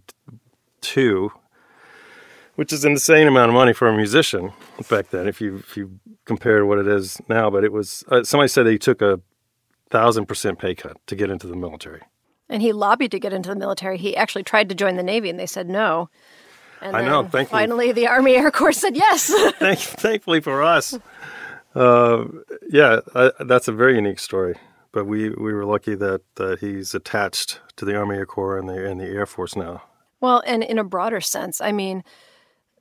two 0.82 1.32
which 2.58 2.74
is 2.74 2.84
an 2.84 2.94
insane 2.94 3.28
amount 3.28 3.50
of 3.50 3.54
money 3.54 3.72
for 3.72 3.88
a 3.88 3.96
musician 3.96 4.52
back 4.90 5.12
then. 5.12 5.28
If 5.28 5.40
you 5.40 5.58
if 5.58 5.78
you 5.78 6.00
compare 6.26 6.66
what 6.66 6.80
it 6.80 6.88
is 6.88 7.22
now, 7.30 7.52
but 7.52 7.64
it 7.64 7.72
was 7.72 8.04
uh, 8.10 8.24
somebody 8.24 8.48
said 8.48 8.66
he 8.66 8.80
took 8.80 9.00
a 9.02 9.22
thousand 9.92 10.26
percent 10.26 10.58
pay 10.58 10.74
cut 10.74 10.98
to 11.06 11.16
get 11.16 11.30
into 11.30 11.46
the 11.46 11.56
military. 11.56 12.02
And 12.50 12.64
he 12.64 12.74
lobbied 12.74 13.12
to 13.12 13.20
get 13.20 13.32
into 13.32 13.50
the 13.50 13.56
military. 13.56 14.00
He 14.00 14.18
actually 14.18 14.44
tried 14.44 14.70
to 14.70 14.76
join 14.76 14.96
the 14.96 15.04
Navy, 15.04 15.30
and 15.30 15.40
they 15.40 15.46
said 15.46 15.70
no. 15.70 16.10
And 16.82 16.96
I 16.96 17.06
know. 17.06 17.22
Thankfully, 17.22 17.46
finally, 17.46 17.92
the 17.92 18.08
Army 18.08 18.36
Air 18.36 18.50
Corps 18.50 18.72
said 18.72 18.96
yes. 18.96 19.32
Thank, 19.60 19.80
thankfully 19.80 20.42
for 20.42 20.64
us, 20.64 20.98
uh, 21.78 22.26
yeah, 22.70 23.02
uh, 23.14 23.32
that's 23.42 23.68
a 23.68 23.72
very 23.72 23.96
unique 23.96 24.20
story. 24.20 24.56
But 24.92 25.06
we, 25.06 25.30
we 25.30 25.54
were 25.54 25.66
lucky 25.66 25.96
that 25.96 26.22
he's 26.60 26.96
attached 26.96 27.60
to 27.76 27.86
the 27.86 27.96
Army 27.96 28.18
Air 28.18 28.26
Corps 28.26 28.58
and 28.58 28.68
the 28.68 28.90
and 28.90 29.00
the 29.00 29.06
Air 29.06 29.26
Force 29.26 29.56
now. 29.56 29.84
Well, 30.20 30.42
and 30.48 30.64
in 30.64 30.80
a 30.80 30.84
broader 30.84 31.22
sense, 31.22 31.62
I 31.62 31.72
mean, 31.72 32.04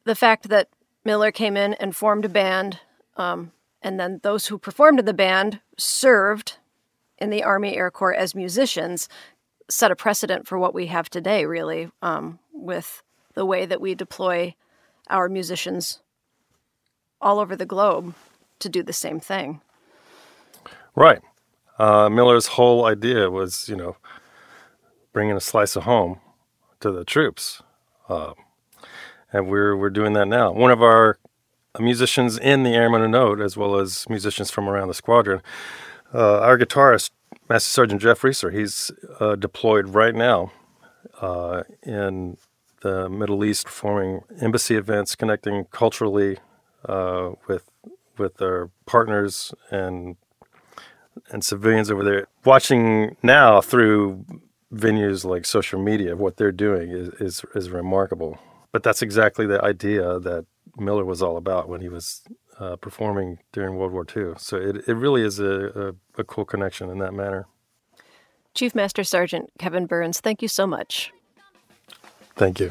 the 0.04 0.14
fact 0.14 0.48
that 0.48 0.68
Miller 1.04 1.30
came 1.30 1.56
in 1.56 1.74
and 1.74 1.94
formed 1.94 2.24
a 2.24 2.30
band, 2.30 2.80
um, 3.16 3.52
and 3.82 4.00
then 4.00 4.20
those 4.22 4.46
who 4.46 4.58
performed 4.58 4.98
in 4.98 5.04
the 5.04 5.12
band 5.12 5.60
served 5.76 6.56
in 7.18 7.30
the 7.30 7.44
Army 7.44 7.76
Air 7.76 7.90
Corps 7.90 8.14
as 8.14 8.34
musicians, 8.34 9.08
set 9.68 9.90
a 9.90 9.96
precedent 9.96 10.46
for 10.46 10.58
what 10.58 10.74
we 10.74 10.86
have 10.86 11.10
today, 11.10 11.44
really, 11.44 11.90
um, 12.00 12.38
with 12.52 13.02
the 13.34 13.44
way 13.44 13.66
that 13.66 13.80
we 13.80 13.94
deploy 13.94 14.54
our 15.10 15.28
musicians 15.28 16.00
all 17.20 17.38
over 17.38 17.56
the 17.56 17.66
globe 17.66 18.14
to 18.60 18.68
do 18.68 18.82
the 18.82 18.92
same 18.92 19.20
thing. 19.20 19.60
Right. 20.94 21.20
Uh, 21.78 22.08
Miller's 22.08 22.46
whole 22.46 22.86
idea 22.86 23.30
was, 23.30 23.68
you 23.68 23.76
know, 23.76 23.96
bringing 25.12 25.36
a 25.36 25.40
slice 25.40 25.76
of 25.76 25.84
home 25.84 26.20
to 26.80 26.90
the 26.90 27.04
troops. 27.04 27.62
Uh, 28.08 28.32
and 29.32 29.48
we're 29.48 29.76
we're 29.76 29.90
doing 29.90 30.12
that 30.14 30.28
now. 30.28 30.52
One 30.52 30.70
of 30.70 30.82
our 30.82 31.18
musicians 31.78 32.38
in 32.38 32.62
the 32.62 32.70
Airmen 32.70 33.02
of 33.02 33.10
Note, 33.10 33.40
as 33.40 33.56
well 33.56 33.76
as 33.76 34.08
musicians 34.08 34.50
from 34.50 34.68
around 34.68 34.88
the 34.88 34.94
squadron, 34.94 35.42
uh, 36.14 36.40
our 36.40 36.56
guitarist, 36.58 37.10
Master 37.48 37.68
Sergeant 37.68 38.00
Jeff 38.00 38.24
Reeser, 38.24 38.50
he's 38.50 38.90
uh, 39.20 39.36
deployed 39.36 39.88
right 39.88 40.14
now 40.14 40.52
uh, 41.20 41.64
in 41.82 42.36
the 42.82 43.08
Middle 43.08 43.44
East, 43.44 43.66
performing 43.66 44.22
embassy 44.40 44.76
events, 44.76 45.14
connecting 45.14 45.64
culturally 45.66 46.38
uh, 46.86 47.32
with 47.48 47.70
with 48.18 48.40
our 48.42 48.70
partners 48.86 49.54
and 49.70 50.16
and 51.30 51.42
civilians 51.44 51.90
over 51.90 52.04
there. 52.04 52.28
Watching 52.44 53.16
now 53.22 53.60
through 53.60 54.24
venues 54.72 55.24
like 55.24 55.46
social 55.46 55.80
media, 55.80 56.16
what 56.16 56.36
they're 56.36 56.52
doing 56.52 56.90
is 56.90 57.08
is, 57.20 57.44
is 57.54 57.70
remarkable. 57.70 58.38
But 58.72 58.82
that's 58.82 59.02
exactly 59.02 59.46
the 59.46 59.64
idea 59.64 60.18
that 60.20 60.44
Miller 60.76 61.04
was 61.04 61.22
all 61.22 61.36
about 61.36 61.68
when 61.68 61.80
he 61.80 61.88
was 61.88 62.22
uh, 62.58 62.76
performing 62.76 63.38
during 63.52 63.76
World 63.76 63.92
War 63.92 64.06
II. 64.14 64.34
So 64.38 64.56
it, 64.56 64.88
it 64.88 64.94
really 64.94 65.22
is 65.22 65.38
a, 65.38 65.94
a, 66.16 66.20
a 66.20 66.24
cool 66.24 66.44
connection 66.44 66.90
in 66.90 66.98
that 66.98 67.14
manner. 67.14 67.46
Chief 68.54 68.74
Master 68.74 69.04
Sergeant 69.04 69.50
Kevin 69.58 69.86
Burns, 69.86 70.20
thank 70.20 70.42
you 70.42 70.48
so 70.48 70.66
much. 70.66 71.12
Thank 72.36 72.60
you. 72.60 72.70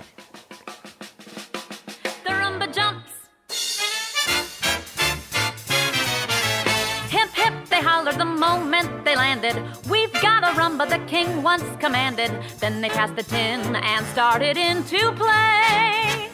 Landed. 9.35 9.89
We've 9.89 10.11
got 10.13 10.43
a 10.43 10.59
rumba 10.59 10.89
the 10.89 10.99
king 11.05 11.43
once 11.43 11.63
commanded. 11.79 12.31
Then 12.59 12.81
they 12.81 12.89
passed 12.89 13.15
the 13.15 13.23
tin 13.23 13.75
and 13.75 14.05
started 14.07 14.57
into 14.57 15.11
play. 15.13 16.29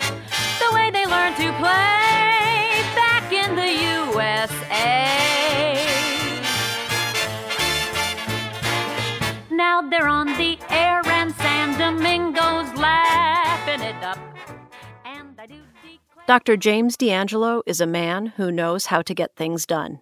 The 0.59 0.73
way 0.73 0.91
they 0.91 1.05
learned 1.05 1.35
to 1.37 1.51
play 1.59 2.81
back 2.95 3.31
in 3.31 3.55
the 3.55 3.71
USA. 3.95 5.07
Now 9.49 9.81
they're 9.81 10.07
on 10.07 10.27
the 10.37 10.57
air 10.69 11.01
and 11.05 11.33
San 11.35 11.77
Domingo's 11.77 12.73
laughing 12.77 13.81
it 13.81 14.03
up. 14.03 14.19
Dr. 16.27 16.55
James 16.55 16.95
D'Angelo 16.95 17.63
is 17.65 17.81
a 17.81 17.87
man 17.87 18.27
who 18.37 18.51
knows 18.51 18.85
how 18.85 19.01
to 19.01 19.13
get 19.13 19.35
things 19.35 19.65
done. 19.65 19.99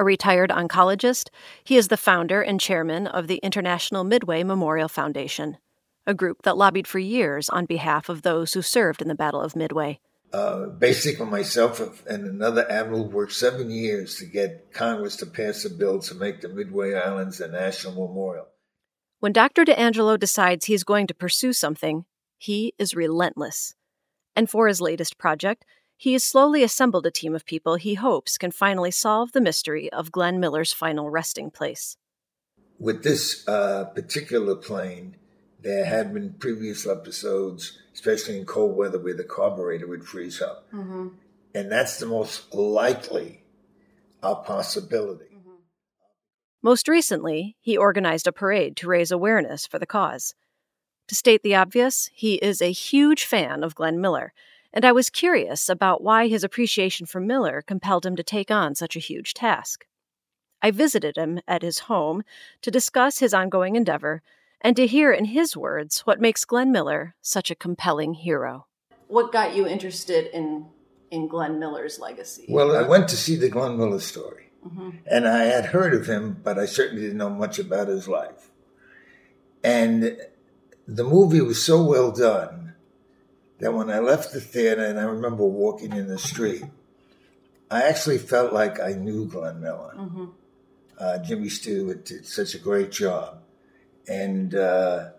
A 0.00 0.02
retired 0.02 0.48
oncologist, 0.48 1.28
he 1.62 1.76
is 1.76 1.88
the 1.88 1.98
founder 1.98 2.40
and 2.40 2.58
chairman 2.58 3.06
of 3.06 3.26
the 3.26 3.36
International 3.42 4.02
Midway 4.02 4.42
Memorial 4.42 4.88
Foundation, 4.88 5.58
a 6.06 6.14
group 6.14 6.40
that 6.44 6.56
lobbied 6.56 6.86
for 6.86 6.98
years 6.98 7.50
on 7.50 7.66
behalf 7.66 8.08
of 8.08 8.22
those 8.22 8.54
who 8.54 8.62
served 8.62 9.02
in 9.02 9.08
the 9.08 9.14
Battle 9.14 9.42
of 9.42 9.54
Midway. 9.54 10.00
Uh, 10.32 10.68
basically, 10.68 11.26
myself 11.26 12.02
and 12.06 12.24
another 12.24 12.66
admiral 12.70 13.10
worked 13.10 13.34
seven 13.34 13.70
years 13.70 14.16
to 14.16 14.24
get 14.24 14.72
Congress 14.72 15.16
to 15.16 15.26
pass 15.26 15.66
a 15.66 15.70
bill 15.70 15.98
to 15.98 16.14
make 16.14 16.40
the 16.40 16.48
Midway 16.48 16.94
Islands 16.94 17.38
a 17.38 17.48
national 17.48 17.92
memorial. 17.92 18.46
When 19.18 19.34
Dr. 19.34 19.66
D'Angelo 19.66 20.16
decides 20.16 20.64
he's 20.64 20.82
going 20.82 21.08
to 21.08 21.14
pursue 21.14 21.52
something, 21.52 22.06
he 22.38 22.72
is 22.78 22.94
relentless. 22.94 23.74
And 24.34 24.48
for 24.48 24.66
his 24.66 24.80
latest 24.80 25.18
project, 25.18 25.66
he 26.00 26.14
has 26.14 26.24
slowly 26.24 26.62
assembled 26.62 27.04
a 27.04 27.10
team 27.10 27.34
of 27.34 27.44
people 27.44 27.74
he 27.74 27.92
hopes 27.92 28.38
can 28.38 28.50
finally 28.50 28.90
solve 28.90 29.32
the 29.32 29.40
mystery 29.40 29.92
of 29.92 30.10
Glenn 30.10 30.40
Miller's 30.40 30.72
final 30.72 31.10
resting 31.10 31.50
place. 31.50 31.98
With 32.78 33.02
this 33.02 33.46
uh, 33.46 33.84
particular 33.84 34.54
plane, 34.56 35.16
there 35.60 35.84
had 35.84 36.14
been 36.14 36.32
previous 36.38 36.86
episodes, 36.86 37.78
especially 37.92 38.38
in 38.38 38.46
cold 38.46 38.78
weather, 38.78 38.98
where 38.98 39.12
the 39.12 39.24
carburetor 39.24 39.86
would 39.86 40.06
freeze 40.06 40.40
up. 40.40 40.66
And 41.54 41.70
that's 41.70 41.98
the 41.98 42.06
most 42.06 42.54
likely 42.54 43.42
uh, 44.22 44.36
possibility. 44.36 45.36
Most 46.62 46.88
recently, 46.88 47.56
he 47.60 47.76
organized 47.76 48.26
a 48.26 48.32
parade 48.32 48.74
to 48.76 48.88
raise 48.88 49.10
awareness 49.10 49.66
for 49.66 49.78
the 49.78 49.84
cause. 49.84 50.34
To 51.08 51.14
state 51.14 51.42
the 51.42 51.56
obvious, 51.56 52.08
he 52.14 52.36
is 52.36 52.62
a 52.62 52.72
huge 52.72 53.24
fan 53.24 53.62
of 53.62 53.74
Glenn 53.74 54.00
Miller, 54.00 54.32
and 54.72 54.84
I 54.84 54.92
was 54.92 55.10
curious 55.10 55.68
about 55.68 56.02
why 56.02 56.28
his 56.28 56.44
appreciation 56.44 57.06
for 57.06 57.20
Miller 57.20 57.62
compelled 57.62 58.06
him 58.06 58.16
to 58.16 58.22
take 58.22 58.50
on 58.50 58.74
such 58.74 58.96
a 58.96 59.00
huge 59.00 59.34
task. 59.34 59.86
I 60.62 60.70
visited 60.70 61.16
him 61.16 61.40
at 61.48 61.62
his 61.62 61.80
home 61.80 62.22
to 62.62 62.70
discuss 62.70 63.18
his 63.18 63.34
ongoing 63.34 63.76
endeavor 63.76 64.22
and 64.60 64.76
to 64.76 64.86
hear 64.86 65.10
in 65.10 65.26
his 65.26 65.56
words 65.56 66.00
what 66.00 66.20
makes 66.20 66.44
Glenn 66.44 66.70
Miller 66.70 67.14
such 67.22 67.50
a 67.50 67.54
compelling 67.54 68.14
hero. 68.14 68.66
What 69.08 69.32
got 69.32 69.56
you 69.56 69.66
interested 69.66 70.26
in 70.32 70.66
in 71.10 71.26
Glenn 71.26 71.58
Miller's 71.58 71.98
legacy? 71.98 72.46
Well, 72.48 72.76
I 72.76 72.82
went 72.82 73.08
to 73.08 73.16
see 73.16 73.34
the 73.34 73.48
Glenn 73.48 73.76
Miller 73.76 73.98
story, 73.98 74.52
mm-hmm. 74.64 74.90
and 75.06 75.26
I 75.26 75.44
had 75.44 75.66
heard 75.66 75.92
of 75.92 76.06
him, 76.06 76.40
but 76.44 76.56
I 76.56 76.66
certainly 76.66 77.02
didn't 77.02 77.18
know 77.18 77.30
much 77.30 77.58
about 77.58 77.88
his 77.88 78.06
life. 78.06 78.52
And 79.64 80.16
the 80.86 81.02
movie 81.02 81.40
was 81.40 81.60
so 81.60 81.82
well 81.82 82.12
done 82.12 82.69
that 83.60 83.72
when 83.72 83.90
I 83.90 83.98
left 83.98 84.32
the 84.32 84.40
theater, 84.40 84.84
and 84.84 84.98
I 84.98 85.04
remember 85.04 85.44
walking 85.44 85.92
in 85.92 86.08
the 86.08 86.18
street, 86.18 86.64
I 87.70 87.82
actually 87.82 88.18
felt 88.18 88.52
like 88.52 88.80
I 88.80 88.92
knew 88.92 89.26
Glenn 89.26 89.60
Miller. 89.60 89.94
Uh, 90.98 91.18
Jimmy 91.18 91.48
Stewart 91.48 92.04
did 92.04 92.26
such 92.26 92.54
a 92.54 92.58
great 92.58 92.90
job, 92.90 93.42
and 94.08 94.54
uh, 94.54 95.10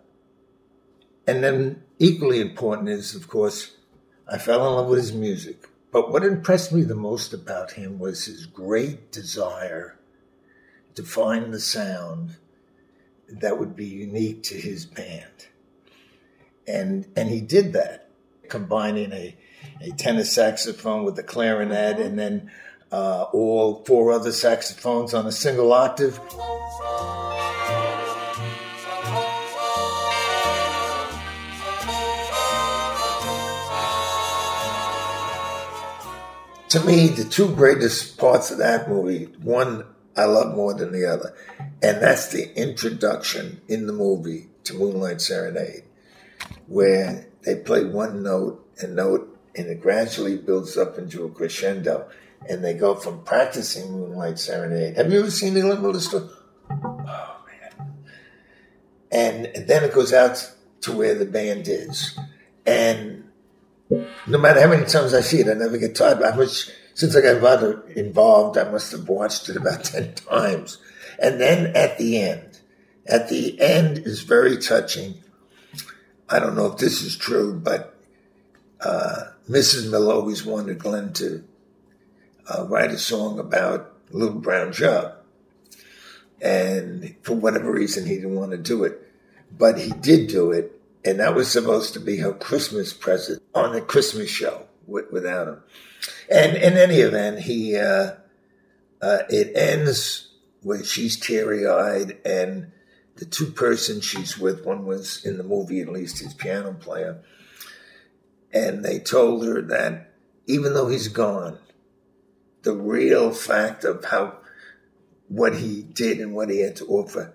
and 1.26 1.42
then 1.42 1.82
equally 1.98 2.40
important 2.40 2.88
is, 2.88 3.14
of 3.14 3.28
course, 3.28 3.76
I 4.30 4.38
fell 4.38 4.66
in 4.66 4.74
love 4.74 4.88
with 4.88 4.98
his 4.98 5.12
music. 5.12 5.68
But 5.92 6.10
what 6.10 6.24
impressed 6.24 6.72
me 6.72 6.82
the 6.82 6.94
most 6.94 7.34
about 7.34 7.72
him 7.72 7.98
was 7.98 8.24
his 8.24 8.46
great 8.46 9.12
desire 9.12 9.98
to 10.94 11.02
find 11.02 11.52
the 11.52 11.60
sound 11.60 12.36
that 13.28 13.58
would 13.58 13.76
be 13.76 13.86
unique 13.86 14.42
to 14.44 14.54
his 14.54 14.86
band. 14.86 15.48
And 16.66 17.06
and 17.16 17.28
he 17.28 17.40
did 17.40 17.72
that, 17.72 18.01
combining 18.52 19.10
a, 19.12 19.34
a 19.80 19.90
tenor 19.92 20.24
saxophone 20.24 21.04
with 21.04 21.16
the 21.16 21.22
clarinet 21.22 21.98
and 21.98 22.18
then 22.18 22.50
uh, 22.92 23.22
all 23.32 23.82
four 23.86 24.12
other 24.12 24.30
saxophones 24.30 25.14
on 25.14 25.26
a 25.26 25.32
single 25.32 25.72
octave. 25.72 26.20
to 36.68 36.80
me, 36.86 37.08
the 37.08 37.24
two 37.24 37.54
greatest 37.54 38.18
parts 38.18 38.50
of 38.50 38.56
that 38.58 38.88
movie, 38.88 39.24
one 39.42 39.84
I 40.14 40.24
love 40.24 40.54
more 40.54 40.74
than 40.74 40.92
the 40.92 41.06
other, 41.06 41.34
and 41.82 42.02
that's 42.02 42.28
the 42.28 42.54
introduction 42.54 43.62
in 43.68 43.86
the 43.86 43.92
movie 43.94 44.48
to 44.64 44.74
Moonlight 44.74 45.22
Serenade, 45.22 45.84
where 46.66 47.31
they 47.44 47.56
play 47.56 47.84
one 47.84 48.22
note 48.22 48.66
and 48.80 48.96
note, 48.96 49.28
and 49.54 49.66
it 49.66 49.80
gradually 49.80 50.36
builds 50.36 50.76
up 50.76 50.98
into 50.98 51.24
a 51.24 51.30
crescendo, 51.30 52.08
and 52.48 52.64
they 52.64 52.74
go 52.74 52.94
from 52.94 53.24
practicing 53.24 53.92
Moonlight 53.92 54.38
Serenade. 54.38 54.96
Have 54.96 55.12
you 55.12 55.20
ever 55.20 55.30
seen 55.30 55.54
the 55.54 55.62
Miller 55.62 56.00
story? 56.00 56.28
Oh 56.70 57.36
man! 57.46 57.94
And 59.10 59.66
then 59.66 59.84
it 59.84 59.92
goes 59.92 60.12
out 60.12 60.52
to 60.82 60.92
where 60.92 61.14
the 61.14 61.26
band 61.26 61.68
is, 61.68 62.18
and 62.66 63.24
no 64.26 64.38
matter 64.38 64.60
how 64.60 64.68
many 64.68 64.86
times 64.86 65.14
I 65.14 65.20
see 65.20 65.40
it, 65.40 65.48
I 65.48 65.54
never 65.54 65.78
get 65.78 65.94
tired. 65.94 66.22
I 66.22 66.36
was 66.36 66.70
since 66.94 67.16
I 67.16 67.20
got 67.20 67.88
involved, 67.90 68.58
I 68.58 68.70
must 68.70 68.92
have 68.92 69.08
watched 69.08 69.48
it 69.48 69.56
about 69.56 69.84
ten 69.84 70.14
times. 70.14 70.78
And 71.18 71.40
then 71.40 71.74
at 71.76 71.98
the 71.98 72.20
end, 72.20 72.60
at 73.06 73.28
the 73.28 73.60
end 73.60 73.98
is 73.98 74.22
very 74.22 74.58
touching. 74.58 75.21
I 76.32 76.38
don't 76.38 76.56
know 76.56 76.66
if 76.66 76.78
this 76.78 77.02
is 77.02 77.16
true, 77.16 77.54
but 77.54 77.94
uh, 78.80 79.24
Mrs. 79.48 79.90
Miller 79.90 80.14
always 80.14 80.44
wanted 80.44 80.78
Glenn 80.78 81.12
to 81.14 81.44
uh, 82.48 82.66
write 82.66 82.90
a 82.90 82.98
song 82.98 83.38
about 83.38 83.94
Little 84.10 84.40
Brown 84.40 84.72
Jug, 84.72 85.12
and 86.40 87.14
for 87.22 87.34
whatever 87.34 87.70
reason, 87.70 88.06
he 88.06 88.16
didn't 88.16 88.34
want 88.34 88.52
to 88.52 88.58
do 88.58 88.84
it, 88.84 89.00
but 89.56 89.78
he 89.78 89.90
did 89.90 90.28
do 90.28 90.50
it 90.50 90.82
and 91.04 91.20
that 91.20 91.34
was 91.34 91.50
supposed 91.50 91.94
to 91.94 92.00
be 92.00 92.18
her 92.18 92.32
Christmas 92.32 92.92
present 92.92 93.42
on 93.54 93.72
the 93.72 93.80
Christmas 93.80 94.28
show 94.28 94.66
with, 94.86 95.10
without 95.10 95.48
him. 95.48 95.62
And 96.30 96.56
in 96.56 96.76
any 96.76 96.96
event, 96.96 97.40
he 97.40 97.76
uh, 97.76 98.12
uh, 99.00 99.18
it 99.28 99.52
ends 99.56 100.28
where 100.62 100.84
she's 100.84 101.16
teary 101.16 101.66
eyed, 101.66 102.18
and 102.24 102.70
the 103.16 103.24
two 103.24 103.46
persons 103.46 104.04
she's 104.04 104.38
with, 104.38 104.64
one 104.64 104.86
was 104.86 105.24
in 105.24 105.36
the 105.36 105.44
movie 105.44 105.80
at 105.80 105.88
least 105.88 106.20
his 106.20 106.34
piano 106.34 106.72
player, 106.72 107.22
and 108.52 108.84
they 108.84 108.98
told 108.98 109.46
her 109.46 109.60
that 109.62 110.12
even 110.46 110.74
though 110.74 110.88
he's 110.88 111.08
gone, 111.08 111.58
the 112.62 112.74
real 112.74 113.32
fact 113.32 113.84
of 113.84 114.04
how 114.04 114.38
what 115.28 115.56
he 115.56 115.82
did 115.82 116.20
and 116.20 116.34
what 116.34 116.50
he 116.50 116.60
had 116.60 116.76
to 116.76 116.86
offer 116.86 117.34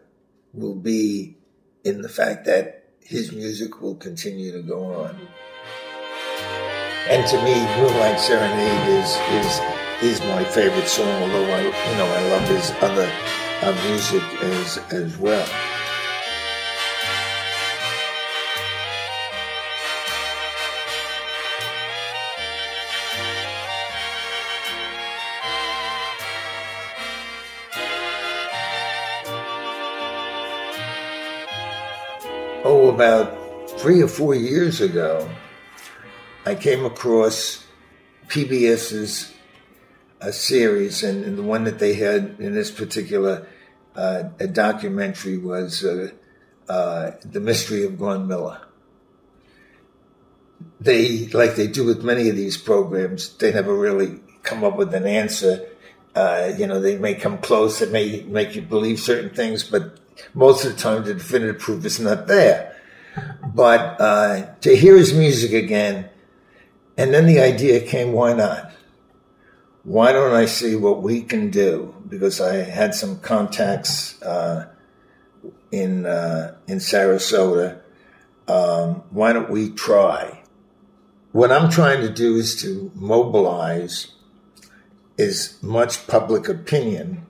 will 0.53 0.75
be 0.75 1.37
in 1.83 2.01
the 2.01 2.09
fact 2.09 2.45
that 2.45 2.89
his 3.01 3.31
music 3.31 3.81
will 3.81 3.95
continue 3.95 4.51
to 4.51 4.61
go 4.61 4.93
on. 4.93 5.15
And 7.09 7.25
to 7.27 7.37
me, 7.43 7.53
Moonlight 7.77 8.19
Serenade 8.19 8.87
is 8.89 9.17
is 9.31 9.61
is 10.03 10.21
my 10.27 10.43
favorite 10.43 10.87
song. 10.87 11.07
Although 11.23 11.45
I, 11.45 11.61
you 11.61 11.97
know, 11.97 12.05
I 12.05 12.29
love 12.29 12.47
his 12.49 12.71
other 12.81 13.09
uh, 13.61 13.71
music 13.87 14.23
as 14.43 14.77
as 14.91 15.17
well. 15.17 15.47
Oh, 32.63 32.89
about 32.93 33.69
three 33.79 34.01
or 34.01 34.07
four 34.07 34.35
years 34.35 34.81
ago, 34.81 35.29
I 36.45 36.53
came 36.55 36.83
across 36.85 37.65
PBS's 38.27 39.33
a 40.19 40.33
series, 40.33 41.03
and, 41.03 41.23
and 41.23 41.37
the 41.37 41.43
one 41.43 41.63
that 41.65 41.79
they 41.79 41.93
had 41.93 42.35
in 42.39 42.53
this 42.53 42.71
particular 42.71 43.47
uh, 43.95 44.23
documentary 44.51 45.37
was 45.37 45.83
uh, 45.83 46.09
uh, 46.69 47.11
the 47.23 47.39
mystery 47.39 47.83
of 47.83 47.97
Glenn 47.97 48.27
Miller. 48.27 48.61
They, 50.79 51.27
like 51.27 51.55
they 51.55 51.67
do 51.67 51.83
with 51.85 52.03
many 52.03 52.29
of 52.29 52.35
these 52.35 52.57
programs, 52.57 53.35
they 53.37 53.53
never 53.53 53.75
really 53.75 54.19
come 54.43 54.63
up 54.63 54.75
with 54.77 54.93
an 54.93 55.05
answer 55.05 55.67
uh, 56.17 56.51
you 56.57 56.65
know, 56.65 56.79
they 56.79 56.97
may 56.97 57.13
come 57.13 57.37
close, 57.37 57.79
it 57.79 57.91
may 57.91 58.23
make 58.23 58.55
you 58.55 58.61
believe 58.63 58.99
certain 58.99 59.29
things, 59.29 59.63
but 59.63 59.99
most 60.33 60.65
of 60.65 60.75
the 60.75 60.81
time 60.81 61.03
the 61.03 61.13
definitive 61.13 61.59
proof 61.59 61.85
is 61.85 61.99
not 61.99 62.25
there. 62.25 62.75
But 63.53 64.01
uh, 64.01 64.47
to 64.61 64.75
hear 64.75 64.97
his 64.97 65.13
music 65.13 65.53
again, 65.53 66.09
and 66.97 67.13
then 67.13 67.27
the 67.27 67.39
idea 67.39 67.81
came, 67.81 68.13
why 68.13 68.33
not? 68.33 68.71
Why 69.87 70.11
don't 70.11 70.33
I 70.33 70.47
see 70.47 70.75
what 70.75 71.01
we 71.01 71.21
can 71.21 71.49
do? 71.49 71.95
Because 72.09 72.41
I 72.41 72.55
had 72.55 72.93
some 72.93 73.21
contacts 73.21 74.21
uh, 74.21 74.67
in 75.71 76.05
uh, 76.05 76.57
in 76.67 76.79
Sarasota. 76.79 77.79
Um, 78.49 79.03
why 79.11 79.31
don't 79.31 79.49
we 79.49 79.69
try? 79.69 80.43
What 81.31 81.53
I'm 81.53 81.69
trying 81.69 82.01
to 82.01 82.09
do 82.09 82.35
is 82.35 82.61
to 82.63 82.91
mobilize 82.95 84.11
as 85.17 85.57
much 85.63 86.05
public 86.05 86.49
opinion, 86.49 87.25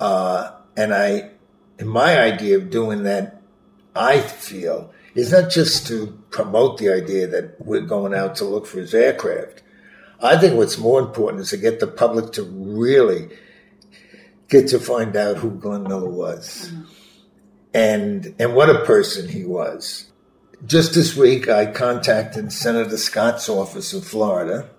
uh, 0.00 0.52
and 0.78 0.94
I, 0.94 1.32
my 1.84 2.18
idea 2.18 2.56
of 2.56 2.70
doing 2.70 3.02
that, 3.02 3.42
I 3.94 4.20
feel 4.20 4.90
is 5.14 5.32
not 5.32 5.50
just 5.50 5.86
to 5.88 6.18
promote 6.30 6.78
the 6.78 6.88
idea 6.88 7.26
that 7.26 7.60
we're 7.60 7.82
going 7.82 8.14
out 8.14 8.36
to 8.36 8.46
look 8.46 8.64
for 8.66 8.78
his 8.78 8.94
aircraft. 8.94 9.63
I 10.22 10.36
think 10.36 10.56
what's 10.56 10.78
more 10.78 11.00
important 11.00 11.42
is 11.42 11.50
to 11.50 11.56
get 11.56 11.80
the 11.80 11.86
public 11.86 12.32
to 12.32 12.42
really 12.42 13.28
get 14.48 14.68
to 14.68 14.78
find 14.78 15.16
out 15.16 15.38
who 15.38 15.50
Glenn 15.50 15.84
Miller 15.84 16.08
was 16.08 16.72
and 17.72 18.34
and 18.38 18.54
what 18.54 18.70
a 18.70 18.84
person 18.84 19.28
he 19.28 19.44
was. 19.44 20.10
Just 20.66 20.94
this 20.94 21.14
week, 21.14 21.48
I 21.48 21.66
contacted 21.66 22.52
Senator 22.52 22.96
Scott's 22.96 23.48
office 23.48 23.92
in 23.92 24.00
Florida 24.00 24.70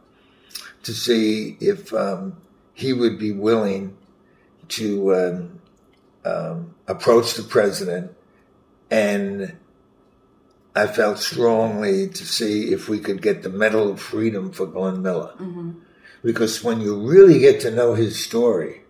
to 0.83 0.93
see 0.93 1.57
if 1.59 1.93
um, 1.93 2.37
he 2.73 2.93
would 2.93 3.19
be 3.19 3.31
willing 3.31 3.95
to 4.69 5.15
um, 5.15 5.61
um, 6.23 6.75
approach 6.87 7.35
the 7.35 7.43
president 7.43 8.11
and 8.89 9.55
I 10.75 10.87
felt 10.87 11.19
strongly 11.19 12.09
to 12.09 12.25
see 12.25 12.73
if 12.73 12.89
we 12.89 12.99
could 12.99 13.21
get 13.21 13.43
the 13.43 13.49
Medal 13.49 13.91
of 13.91 14.01
Freedom 14.01 14.51
for 14.51 14.65
Glenn 14.65 15.01
Miller. 15.01 15.33
Mm-hmm. 15.39 15.71
Because 16.21 16.63
when 16.63 16.81
you 16.81 17.07
really 17.07 17.39
get 17.39 17.61
to 17.61 17.71
know 17.71 17.93
his 17.93 18.21
story, 18.21 18.81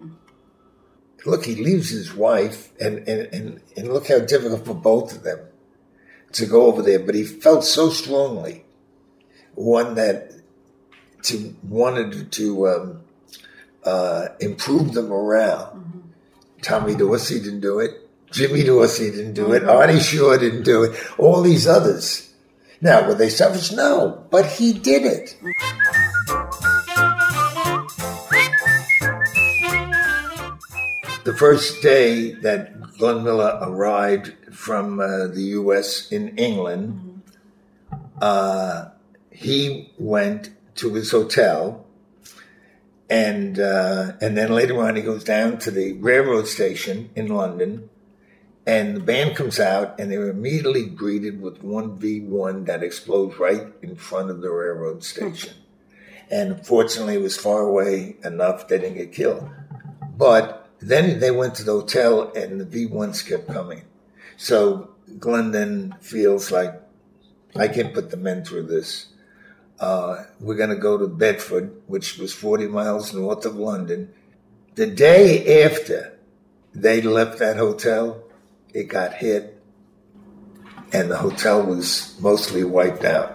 look, 1.25 1.45
he 1.45 1.55
leaves 1.55 1.89
his 1.89 2.13
wife, 2.13 2.71
and, 2.79 2.99
and, 3.07 3.33
and, 3.33 3.61
and 3.77 3.93
look 3.93 4.07
how 4.07 4.19
difficult 4.19 4.65
for 4.65 4.73
both 4.73 5.15
of 5.15 5.23
them 5.23 5.39
to 6.31 6.45
go 6.45 6.65
over 6.65 6.81
there. 6.81 6.99
But 6.99 7.13
he 7.13 7.23
felt 7.23 7.63
so 7.63 7.89
strongly, 7.89 8.65
one 9.53 9.95
that 9.95 10.31
to 11.23 11.55
wanted 11.63 12.31
to 12.31 12.67
um, 12.67 13.01
uh, 13.83 14.29
improve 14.39 14.93
the 14.93 15.03
morale. 15.03 15.73
Mm-hmm. 15.75 15.99
Tommy 16.61 16.95
Dorsey 16.95 17.39
didn't 17.39 17.61
do 17.61 17.79
it. 17.79 18.04
Jimmy 18.35 18.65
Dorsey 18.65 19.11
didn't 19.11 19.33
do 19.33 19.53
it. 19.53 19.63
Artie 19.63 20.01
Shaw 20.01 20.35
didn't 20.35 20.63
do 20.63 20.83
it. 20.83 20.91
All 21.17 21.41
these 21.41 21.65
others. 21.67 22.33
Now, 22.81 23.07
were 23.07 23.15
they 23.15 23.29
selfish? 23.29 23.71
No, 23.71 24.27
but 24.29 24.45
he 24.45 24.73
did 24.73 25.05
it. 25.05 25.37
The 31.23 31.33
first 31.33 31.81
day 31.81 32.33
that 32.33 32.97
Glenn 32.97 33.23
Miller 33.23 33.57
arrived 33.61 34.33
from 34.53 34.99
uh, 34.99 35.27
the 35.27 35.41
U.S. 35.59 36.11
in 36.11 36.37
England, 36.37 37.21
uh, 38.21 38.89
he 39.31 39.93
went 39.97 40.49
to 40.75 40.93
his 40.93 41.11
hotel, 41.11 41.85
and 43.09 43.57
uh, 43.59 44.11
and 44.19 44.37
then 44.37 44.51
later 44.51 44.83
on 44.83 44.97
he 44.97 45.01
goes 45.01 45.23
down 45.23 45.57
to 45.59 45.71
the 45.71 45.93
railroad 45.93 46.47
station 46.47 47.09
in 47.15 47.27
London, 47.27 47.89
and 48.67 48.95
the 48.95 48.99
band 48.99 49.35
comes 49.35 49.59
out, 49.59 49.99
and 49.99 50.11
they're 50.11 50.29
immediately 50.29 50.87
greeted 50.87 51.39
with 51.41 51.63
one 51.63 51.99
V1 51.99 52.65
that 52.65 52.81
explodes 52.81 53.37
right 53.37 53.67
in 53.81 53.95
front 53.95 54.31
of 54.31 54.41
the 54.41 54.49
railroad 54.49 55.03
station. 55.03 55.53
And 56.31 56.65
fortunately, 56.65 57.15
it 57.15 57.21
was 57.21 57.37
far 57.37 57.61
away 57.61 58.17
enough 58.23 58.67
they 58.67 58.79
didn't 58.79 58.97
get 58.97 59.11
killed. 59.11 59.47
But 60.17 60.67
then 60.79 61.19
they 61.19 61.29
went 61.29 61.55
to 61.55 61.63
the 61.63 61.73
hotel, 61.73 62.31
and 62.35 62.59
the 62.59 62.65
V1s 62.65 63.27
kept 63.27 63.47
coming. 63.47 63.83
So 64.37 64.95
Glenn 65.19 65.51
then 65.51 65.95
feels 66.01 66.51
like 66.51 66.81
I 67.55 67.67
can't 67.67 67.93
put 67.93 68.09
the 68.09 68.17
men 68.17 68.43
through 68.43 68.63
this. 68.63 69.07
Uh, 69.79 70.23
we're 70.39 70.55
going 70.55 70.69
to 70.69 70.75
go 70.75 70.97
to 70.97 71.07
Bedford, 71.07 71.81
which 71.87 72.17
was 72.17 72.33
40 72.33 72.67
miles 72.67 73.13
north 73.13 73.45
of 73.45 73.55
London. 73.55 74.13
The 74.75 74.87
day 74.87 75.63
after 75.63 76.17
they 76.73 77.01
left 77.01 77.39
that 77.39 77.57
hotel, 77.57 78.24
it 78.75 78.89
got 78.89 79.13
hit, 79.13 79.57
and 80.91 81.09
the 81.09 81.15
hotel 81.15 81.63
was 81.63 82.17
mostly 82.19 82.65
wiped 82.65 83.05
out. 83.05 83.31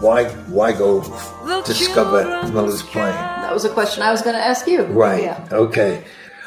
Why, 0.00 0.24
why 0.48 0.72
go 0.72 1.02
discover 1.66 2.24
Miller's 2.50 2.82
plane? 2.82 3.12
That 3.12 3.52
was 3.52 3.66
a 3.66 3.68
question 3.68 4.02
I 4.02 4.10
was 4.10 4.22
going 4.22 4.34
to 4.34 4.42
ask 4.42 4.66
you. 4.66 4.84
Right. 4.84 5.24
Yeah. 5.24 5.46
Okay. 5.52 6.02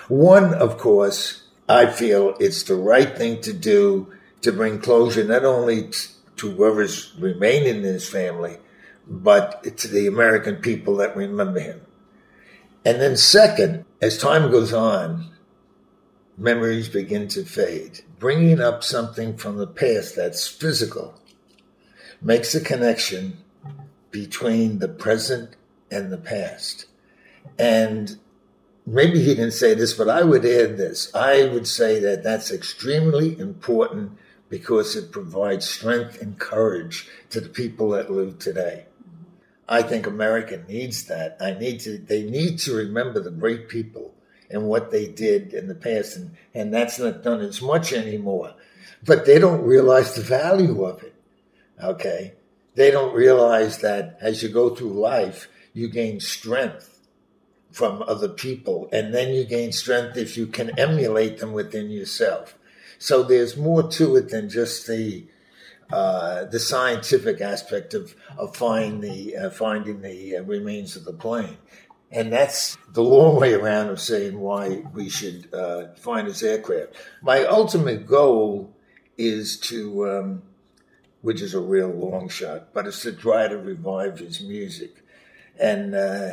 One, 0.08 0.56
of 0.56 0.80
course, 0.80 1.44
I 1.70 1.86
feel 1.86 2.36
it's 2.40 2.64
the 2.64 2.76
right 2.76 3.16
thing 3.16 3.42
to 3.42 3.54
do 3.54 4.12
to 4.42 4.52
bring 4.52 4.80
closure 4.80 5.24
not 5.24 5.46
only 5.46 5.92
to 6.44 6.52
whoever's 6.52 7.14
remaining 7.18 7.78
in 7.78 7.84
his 7.84 8.08
family, 8.08 8.58
but 9.08 9.78
to 9.78 9.88
the 9.88 10.08
American 10.08 10.58
people 10.58 10.98
that 10.98 11.16
remember 11.16 11.60
him. 11.62 11.82
And 12.84 13.02
then, 13.02 13.16
second, 13.16 13.86
as 14.02 14.18
time 14.18 14.52
goes 14.52 14.74
on, 14.74 15.32
memories 16.38 16.90
begin 16.90 17.30
to 17.30 17.46
fade. 17.46 18.02
Bringing 18.20 18.60
up 18.60 18.84
something 18.84 19.38
from 19.38 19.56
the 19.58 19.68
past 19.68 20.18
that's 20.18 20.46
physical 20.46 21.18
makes 22.22 22.54
a 22.54 22.60
connection 22.60 23.38
between 24.12 24.80
the 24.80 24.90
present 24.90 25.56
and 25.90 26.12
the 26.12 26.18
past. 26.18 26.88
And 27.58 28.18
maybe 28.86 29.20
he 29.20 29.34
didn't 29.34 29.52
say 29.52 29.74
this, 29.76 29.94
but 29.94 30.10
I 30.10 30.24
would 30.24 30.46
add 30.46 30.76
this. 30.76 31.10
I 31.16 31.46
would 31.46 31.68
say 31.68 32.00
that 32.02 32.22
that's 32.22 32.52
extremely 32.52 33.40
important 33.40 34.18
because 34.54 34.96
it 34.96 35.12
provides 35.12 35.68
strength 35.68 36.22
and 36.22 36.38
courage 36.38 37.10
to 37.32 37.42
the 37.42 37.50
people 37.50 37.90
that 37.90 38.12
live 38.12 38.38
today. 38.38 38.86
I 39.68 39.82
think 39.82 40.06
America 40.06 40.64
needs 40.68 41.06
that. 41.06 41.38
I 41.42 41.56
need 41.56 41.80
to 41.80 41.98
they 41.98 42.22
need 42.22 42.60
to 42.60 42.76
remember 42.76 43.20
the 43.20 43.32
great 43.32 43.68
people 43.68 44.14
and 44.52 44.68
what 44.68 44.92
they 44.92 45.08
did 45.08 45.56
in 45.56 45.68
the 45.68 45.74
past 45.74 46.18
and, 46.18 46.38
and 46.54 46.72
that's 46.72 47.00
not 47.00 47.24
done 47.24 47.42
as 47.42 47.64
much 47.64 47.94
anymore. 47.94 48.54
But 49.04 49.26
they 49.26 49.40
don't 49.40 49.64
realize 49.64 50.14
the 50.14 50.22
value 50.22 50.84
of 50.84 51.02
it. 51.02 51.16
Okay? 51.84 52.34
They 52.76 52.92
don't 52.92 53.16
realize 53.16 53.80
that 53.80 54.20
as 54.22 54.44
you 54.44 54.50
go 54.50 54.76
through 54.76 54.94
life, 54.94 55.48
you 55.74 55.88
gain 55.88 56.20
strength 56.20 57.00
from 57.72 58.04
other 58.04 58.30
people 58.30 58.88
and 58.92 59.16
then 59.16 59.34
you 59.34 59.46
gain 59.46 59.72
strength 59.72 60.16
if 60.16 60.38
you 60.38 60.46
can 60.46 60.78
emulate 60.78 61.40
them 61.40 61.54
within 61.54 61.90
yourself. 61.90 62.56
So 63.04 63.22
there's 63.22 63.58
more 63.58 63.84
to 63.84 64.16
it 64.16 64.30
than 64.30 64.48
just 64.48 64.88
the 64.88 65.26
uh, 65.92 66.46
the 66.46 66.58
scientific 66.58 67.42
aspect 67.42 67.94
of 67.94 68.16
of 68.38 68.56
finding 68.56 69.02
the 69.02 69.36
uh, 69.36 69.50
finding 69.50 70.02
the 70.02 70.38
uh, 70.38 70.44
remains 70.44 70.96
of 70.96 71.04
the 71.04 71.12
plane, 71.12 71.58
and 72.12 72.32
that's 72.32 72.78
the 72.94 73.04
long 73.04 73.36
way 73.42 73.56
around 73.56 73.90
of 73.90 74.00
saying 74.00 74.40
why 74.40 74.86
we 74.94 75.10
should 75.10 75.54
uh, 75.54 75.94
find 75.96 76.30
this 76.30 76.44
aircraft. 76.44 76.96
My 77.22 77.44
ultimate 77.44 78.08
goal 78.08 78.74
is 79.18 79.60
to, 79.68 80.10
um, 80.10 80.44
which 81.22 81.42
is 81.42 81.54
a 81.54 81.60
real 81.60 81.90
long 81.90 82.30
shot, 82.30 82.74
but 82.74 82.88
it's 82.88 83.02
to 83.02 83.12
try 83.12 83.50
to 83.50 83.58
revive 83.58 84.20
his 84.20 84.40
music, 84.40 85.04
and 85.60 85.94
uh, 85.94 86.30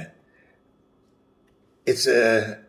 it's 1.84 2.06
a 2.06 2.60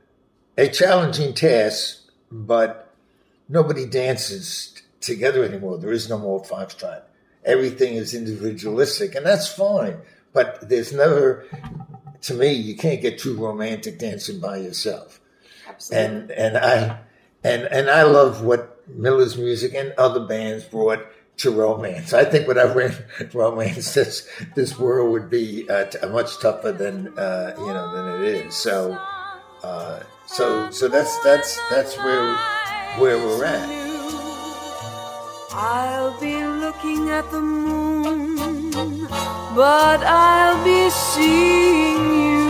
a 0.57 0.69
challenging 0.69 1.35
task, 1.35 2.09
but 2.31 2.90
nobody 3.51 3.85
dances 3.85 4.81
together 5.01 5.43
anymore. 5.43 5.77
There 5.77 5.91
is 5.91 6.09
no 6.09 6.17
more 6.17 6.41
foxtrot. 6.41 7.03
Everything 7.43 7.95
is 7.95 8.13
individualistic, 8.13 9.13
and 9.15 9.25
that's 9.25 9.47
fine. 9.47 9.97
But 10.33 10.69
there's 10.69 10.93
never, 10.93 11.45
to 12.21 12.33
me, 12.33 12.53
you 12.53 12.75
can't 12.77 13.01
get 13.01 13.19
too 13.19 13.35
romantic 13.35 13.99
dancing 13.99 14.39
by 14.39 14.57
yourself. 14.57 15.19
Absolutely. 15.67 16.05
And 16.05 16.31
and 16.31 16.57
I 16.57 16.99
and 17.43 17.63
and 17.63 17.89
I 17.89 18.03
love 18.03 18.43
what 18.43 18.87
Miller's 18.87 19.37
music 19.37 19.73
and 19.73 19.93
other 19.97 20.21
bands 20.21 20.63
brought 20.65 21.05
to 21.37 21.51
romance. 21.51 22.13
I 22.13 22.23
think 22.23 22.47
without 22.47 22.75
romance, 23.33 23.93
this 23.93 24.29
this 24.55 24.77
world 24.79 25.11
would 25.11 25.29
be 25.29 25.67
uh, 25.69 25.85
t- 25.85 26.07
much 26.07 26.39
tougher 26.39 26.71
than 26.71 27.17
uh, 27.17 27.55
you 27.57 27.73
know 27.73 27.91
than 27.93 28.23
it 28.23 28.45
is. 28.45 28.55
So, 28.55 28.93
uh, 29.63 30.03
so 30.27 30.69
so 30.69 30.87
that's 30.87 31.19
that's 31.23 31.59
that's 31.69 31.97
where 31.97 32.37
where 32.99 33.17
we're 33.17 33.43
at. 33.45 33.69
I'll 35.53 36.19
be 36.19 36.43
looking 36.45 37.09
at 37.09 37.29
the 37.31 37.41
moon, 37.41 39.07
but 39.55 40.01
I'll 40.03 40.63
be 40.63 40.89
seeing 40.89 42.05
you. 42.21 42.41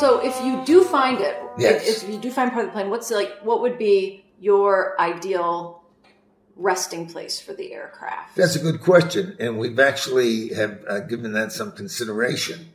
So 0.00 0.20
if 0.22 0.40
you 0.44 0.62
do 0.64 0.84
find 0.84 1.20
it, 1.20 1.36
Yes. 1.58 1.88
if, 1.88 2.04
if 2.04 2.08
you 2.10 2.18
do 2.20 2.30
find 2.30 2.52
part 2.52 2.66
of 2.66 2.70
the 2.70 2.72
plane, 2.72 2.88
what's 2.88 3.10
like 3.10 3.32
what 3.42 3.60
would 3.62 3.78
be 3.78 4.24
your 4.38 4.94
ideal 5.00 5.77
resting 6.58 7.06
place 7.06 7.40
for 7.40 7.54
the 7.54 7.72
aircraft? 7.72 8.36
That's 8.36 8.56
a 8.56 8.58
good 8.58 8.82
question, 8.82 9.36
and 9.40 9.58
we've 9.58 9.78
actually 9.78 10.48
have 10.48 10.84
uh, 10.86 11.00
given 11.00 11.32
that 11.32 11.52
some 11.52 11.72
consideration. 11.72 12.72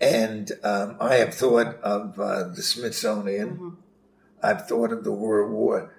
And 0.00 0.52
um, 0.62 0.96
I 1.00 1.16
have 1.16 1.34
thought 1.34 1.80
of 1.82 2.20
uh, 2.20 2.48
the 2.48 2.62
Smithsonian. 2.62 3.76
I've 4.42 4.68
thought 4.68 4.92
of 4.92 5.02
the 5.02 5.12
World 5.12 5.50
War 5.50 5.92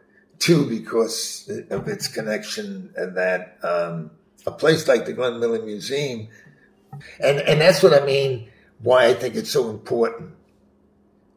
II 0.47 0.69
because 0.69 1.51
of 1.69 1.87
its 1.89 2.07
connection, 2.07 2.93
and 2.95 3.17
that 3.17 3.57
um, 3.63 4.11
a 4.45 4.51
place 4.51 4.87
like 4.87 5.05
the 5.05 5.13
Glenn 5.13 5.39
Miller 5.41 5.61
Museum, 5.61 6.29
and 7.19 7.39
and 7.39 7.59
that's 7.59 7.83
what 7.83 7.93
I 7.93 8.05
mean. 8.05 8.49
Why 8.81 9.07
I 9.07 9.13
think 9.13 9.35
it's 9.35 9.51
so 9.51 9.69
important 9.69 10.31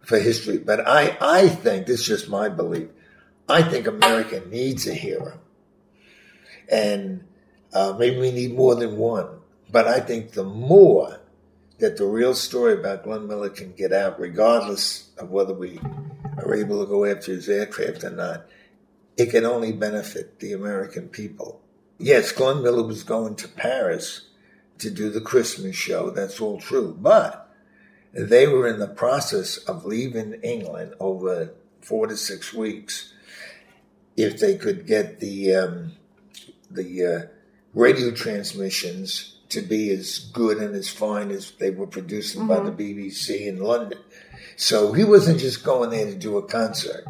for 0.03 0.21
history. 0.21 0.59
But 0.59 0.87
I 0.87 1.17
I 1.21 1.49
think 1.49 1.87
this 1.87 2.01
is 2.01 2.07
just 2.07 2.29
my 2.29 2.49
belief. 2.49 2.89
I 3.49 3.63
think 3.63 3.89
America 3.89 4.41
needs 4.49 4.87
a 4.87 4.95
hero 4.95 5.42
and 6.71 7.25
uh, 7.73 7.95
maybe 7.99 8.19
we 8.19 8.31
need 8.31 8.55
more 8.55 8.75
than 8.75 8.97
one. 8.97 9.41
But 9.71 9.89
I 9.89 10.01
think 10.01 10.33
the 10.33 10.45
more 10.45 11.21
that 11.79 11.97
the 11.97 12.07
real 12.07 12.35
story 12.35 12.75
about 12.75 13.05
Glenn 13.05 13.27
Miller 13.27 13.49
can 13.49 13.73
get 13.73 13.93
out, 13.93 14.21
regardless 14.21 15.11
of 15.19 15.31
whether 15.31 15.55
we 15.55 15.81
are 16.39 16.55
able 16.55 16.85
to 16.85 16.89
go 16.89 17.05
after 17.05 17.33
his 17.33 17.49
aircraft 17.49 18.05
or 18.05 18.11
not, 18.11 18.47
it 19.17 19.31
can 19.31 19.45
only 19.45 19.73
benefit 19.73 20.39
the 20.39 20.53
American 20.53 21.09
people. 21.09 21.61
Yes, 21.99 22.33
Glenn 22.33 22.63
Miller 22.63 22.83
was 22.83 23.03
going 23.03 23.37
to 23.37 23.49
Paris 23.49 24.29
to 24.79 24.91
do 24.91 25.11
the 25.11 25.21
Christmas 25.21 25.77
show. 25.77 26.11
That's 26.11 26.41
all 26.41 26.61
true. 26.61 26.97
But 26.99 27.51
they 28.13 28.47
were 28.47 28.69
in 28.69 28.79
the 28.79 28.89
process 28.89 29.57
of 29.57 29.87
leaving 29.87 30.35
England 30.43 30.95
over 31.01 31.55
four 31.81 32.07
to 32.07 32.17
six 32.17 32.53
weeks 32.53 33.13
if 34.17 34.39
they 34.39 34.57
could 34.57 34.87
get 34.87 35.21
the 35.21 35.55
um, 35.55 35.93
the 36.75 37.05
uh, 37.05 37.27
radio 37.75 38.11
transmissions 38.11 39.37
to 39.49 39.61
be 39.61 39.91
as 39.91 40.19
good 40.19 40.59
and 40.59 40.75
as 40.75 40.89
fine 40.89 41.31
as 41.31 41.53
they 41.53 41.71
were 41.71 41.87
producing 41.87 42.47
by 42.47 42.61
the 42.61 42.73
BBC 42.73 43.47
in 43.47 43.61
London. 43.61 43.99
So 44.57 44.93
he 44.93 45.05
wasn't 45.05 45.41
just 45.41 45.65
going 45.65 45.91
there 45.91 46.07
to 46.07 46.15
do 46.15 46.39
a 46.39 46.43
concert 46.43 47.05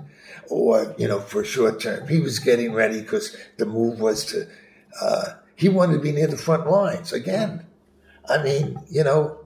or, 0.49 0.95
you 0.99 1.07
know, 1.07 1.21
for 1.21 1.43
a 1.43 1.45
short 1.45 1.81
term. 1.81 2.09
He 2.09 2.19
was 2.19 2.39
getting 2.39 2.73
ready 2.73 3.01
because 3.01 3.37
the 3.59 3.67
move 3.67 4.01
was 4.01 4.25
to, 4.27 4.49
uh, 5.01 5.35
he 5.55 5.69
wanted 5.69 5.95
to 5.95 5.99
be 6.01 6.13
near 6.13 6.27
the 6.27 6.37
front 6.37 6.69
lines 6.69 7.13
again. 7.13 7.65
I 8.29 8.43
mean, 8.43 8.79
you 8.91 9.05
know, 9.05 9.39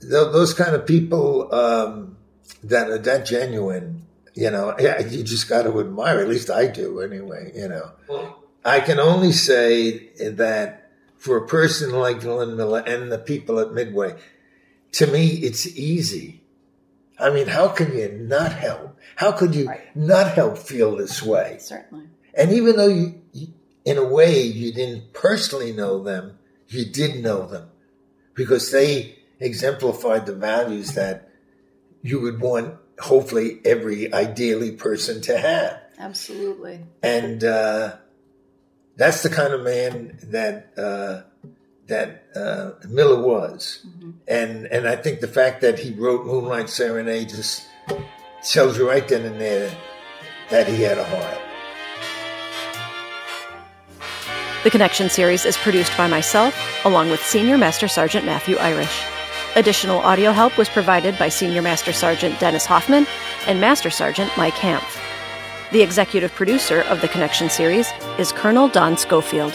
th- 0.00 0.32
those 0.32 0.54
kind 0.54 0.74
of 0.74 0.86
people 0.86 1.54
um, 1.54 2.16
that 2.64 2.90
are 2.90 2.98
that 2.98 3.26
genuine, 3.26 4.06
you 4.34 4.50
know, 4.50 4.74
yeah, 4.78 5.00
you 5.00 5.22
just 5.22 5.48
got 5.48 5.62
to 5.62 5.80
admire. 5.80 6.20
At 6.20 6.28
least 6.28 6.50
I 6.50 6.66
do, 6.66 7.00
anyway. 7.00 7.52
You 7.54 7.68
know, 7.68 8.36
I 8.66 8.80
can 8.80 8.98
only 8.98 9.30
say 9.32 10.08
that 10.18 10.90
for 11.16 11.36
a 11.36 11.46
person 11.46 11.90
like 11.92 12.20
Glenn 12.20 12.56
Miller 12.56 12.80
and 12.80 13.12
the 13.12 13.18
people 13.18 13.60
at 13.60 13.72
Midway, 13.72 14.16
to 14.92 15.06
me, 15.06 15.28
it's 15.28 15.66
easy. 15.66 16.42
I 17.18 17.30
mean, 17.30 17.46
how 17.46 17.68
can 17.68 17.96
you 17.96 18.08
not 18.12 18.52
help? 18.52 18.98
How 19.14 19.32
could 19.32 19.54
you 19.54 19.68
Right. 19.68 19.96
not 19.96 20.32
help 20.32 20.58
feel 20.58 20.96
this 20.96 21.22
way? 21.22 21.58
Certainly. 21.60 22.06
And 22.34 22.52
even 22.52 22.76
though 22.76 22.88
you, 22.88 23.22
you, 23.32 23.48
in 23.84 23.98
a 23.98 24.04
way, 24.04 24.42
you 24.42 24.72
didn't 24.72 25.12
personally 25.12 25.72
know 25.72 26.02
them, 26.02 26.38
you 26.68 26.84
did 26.84 27.22
know 27.22 27.46
them 27.46 27.68
because 28.34 28.70
they 28.72 29.16
exemplified 29.38 30.26
the 30.26 30.34
values 30.34 30.94
that 30.94 31.30
you 32.02 32.20
would 32.20 32.40
want, 32.40 32.74
hopefully, 32.98 33.60
every 33.64 34.12
ideally 34.12 34.72
person 34.72 35.20
to 35.22 35.38
have. 35.38 35.80
Absolutely. 35.98 36.80
And 37.02 37.42
uh, 37.44 37.96
that's 38.96 39.22
the 39.22 39.28
kind 39.28 39.52
of 39.52 39.62
man 39.62 40.18
that 40.24 40.72
uh, 40.76 41.22
that 41.86 42.24
uh, 42.34 42.70
Miller 42.88 43.20
was. 43.22 43.86
And 44.26 44.66
and 44.66 44.88
I 44.88 44.96
think 44.96 45.20
the 45.20 45.28
fact 45.28 45.60
that 45.60 45.78
he 45.78 45.92
wrote 45.92 46.26
Moonlight 46.26 46.68
Serenade 46.68 47.28
just 47.28 47.66
tells 48.42 48.78
you 48.78 48.88
right 48.88 49.06
then 49.06 49.24
and 49.24 49.40
there 49.40 49.76
that 50.50 50.66
he 50.66 50.82
had 50.82 50.98
a 50.98 51.04
heart. 51.04 51.38
The 54.64 54.70
Connection 54.70 55.08
series 55.08 55.44
is 55.44 55.56
produced 55.56 55.96
by 55.96 56.08
myself, 56.08 56.56
along 56.84 57.10
with 57.10 57.24
Senior 57.24 57.56
Master 57.56 57.86
Sergeant 57.86 58.26
Matthew 58.26 58.56
Irish. 58.56 59.04
Additional 59.54 60.00
audio 60.00 60.32
help 60.32 60.58
was 60.58 60.68
provided 60.68 61.16
by 61.18 61.28
Senior 61.28 61.62
Master 61.62 61.92
Sergeant 61.92 62.38
Dennis 62.40 62.66
Hoffmann 62.66 63.06
and 63.46 63.60
Master 63.60 63.90
Sergeant 63.90 64.30
Mike 64.36 64.54
Hampf. 64.54 65.05
The 65.72 65.82
executive 65.82 66.32
producer 66.32 66.82
of 66.82 67.00
the 67.00 67.08
Connection 67.08 67.50
series 67.50 67.90
is 68.18 68.30
Colonel 68.30 68.68
Don 68.68 68.96
Schofield. 68.96 69.52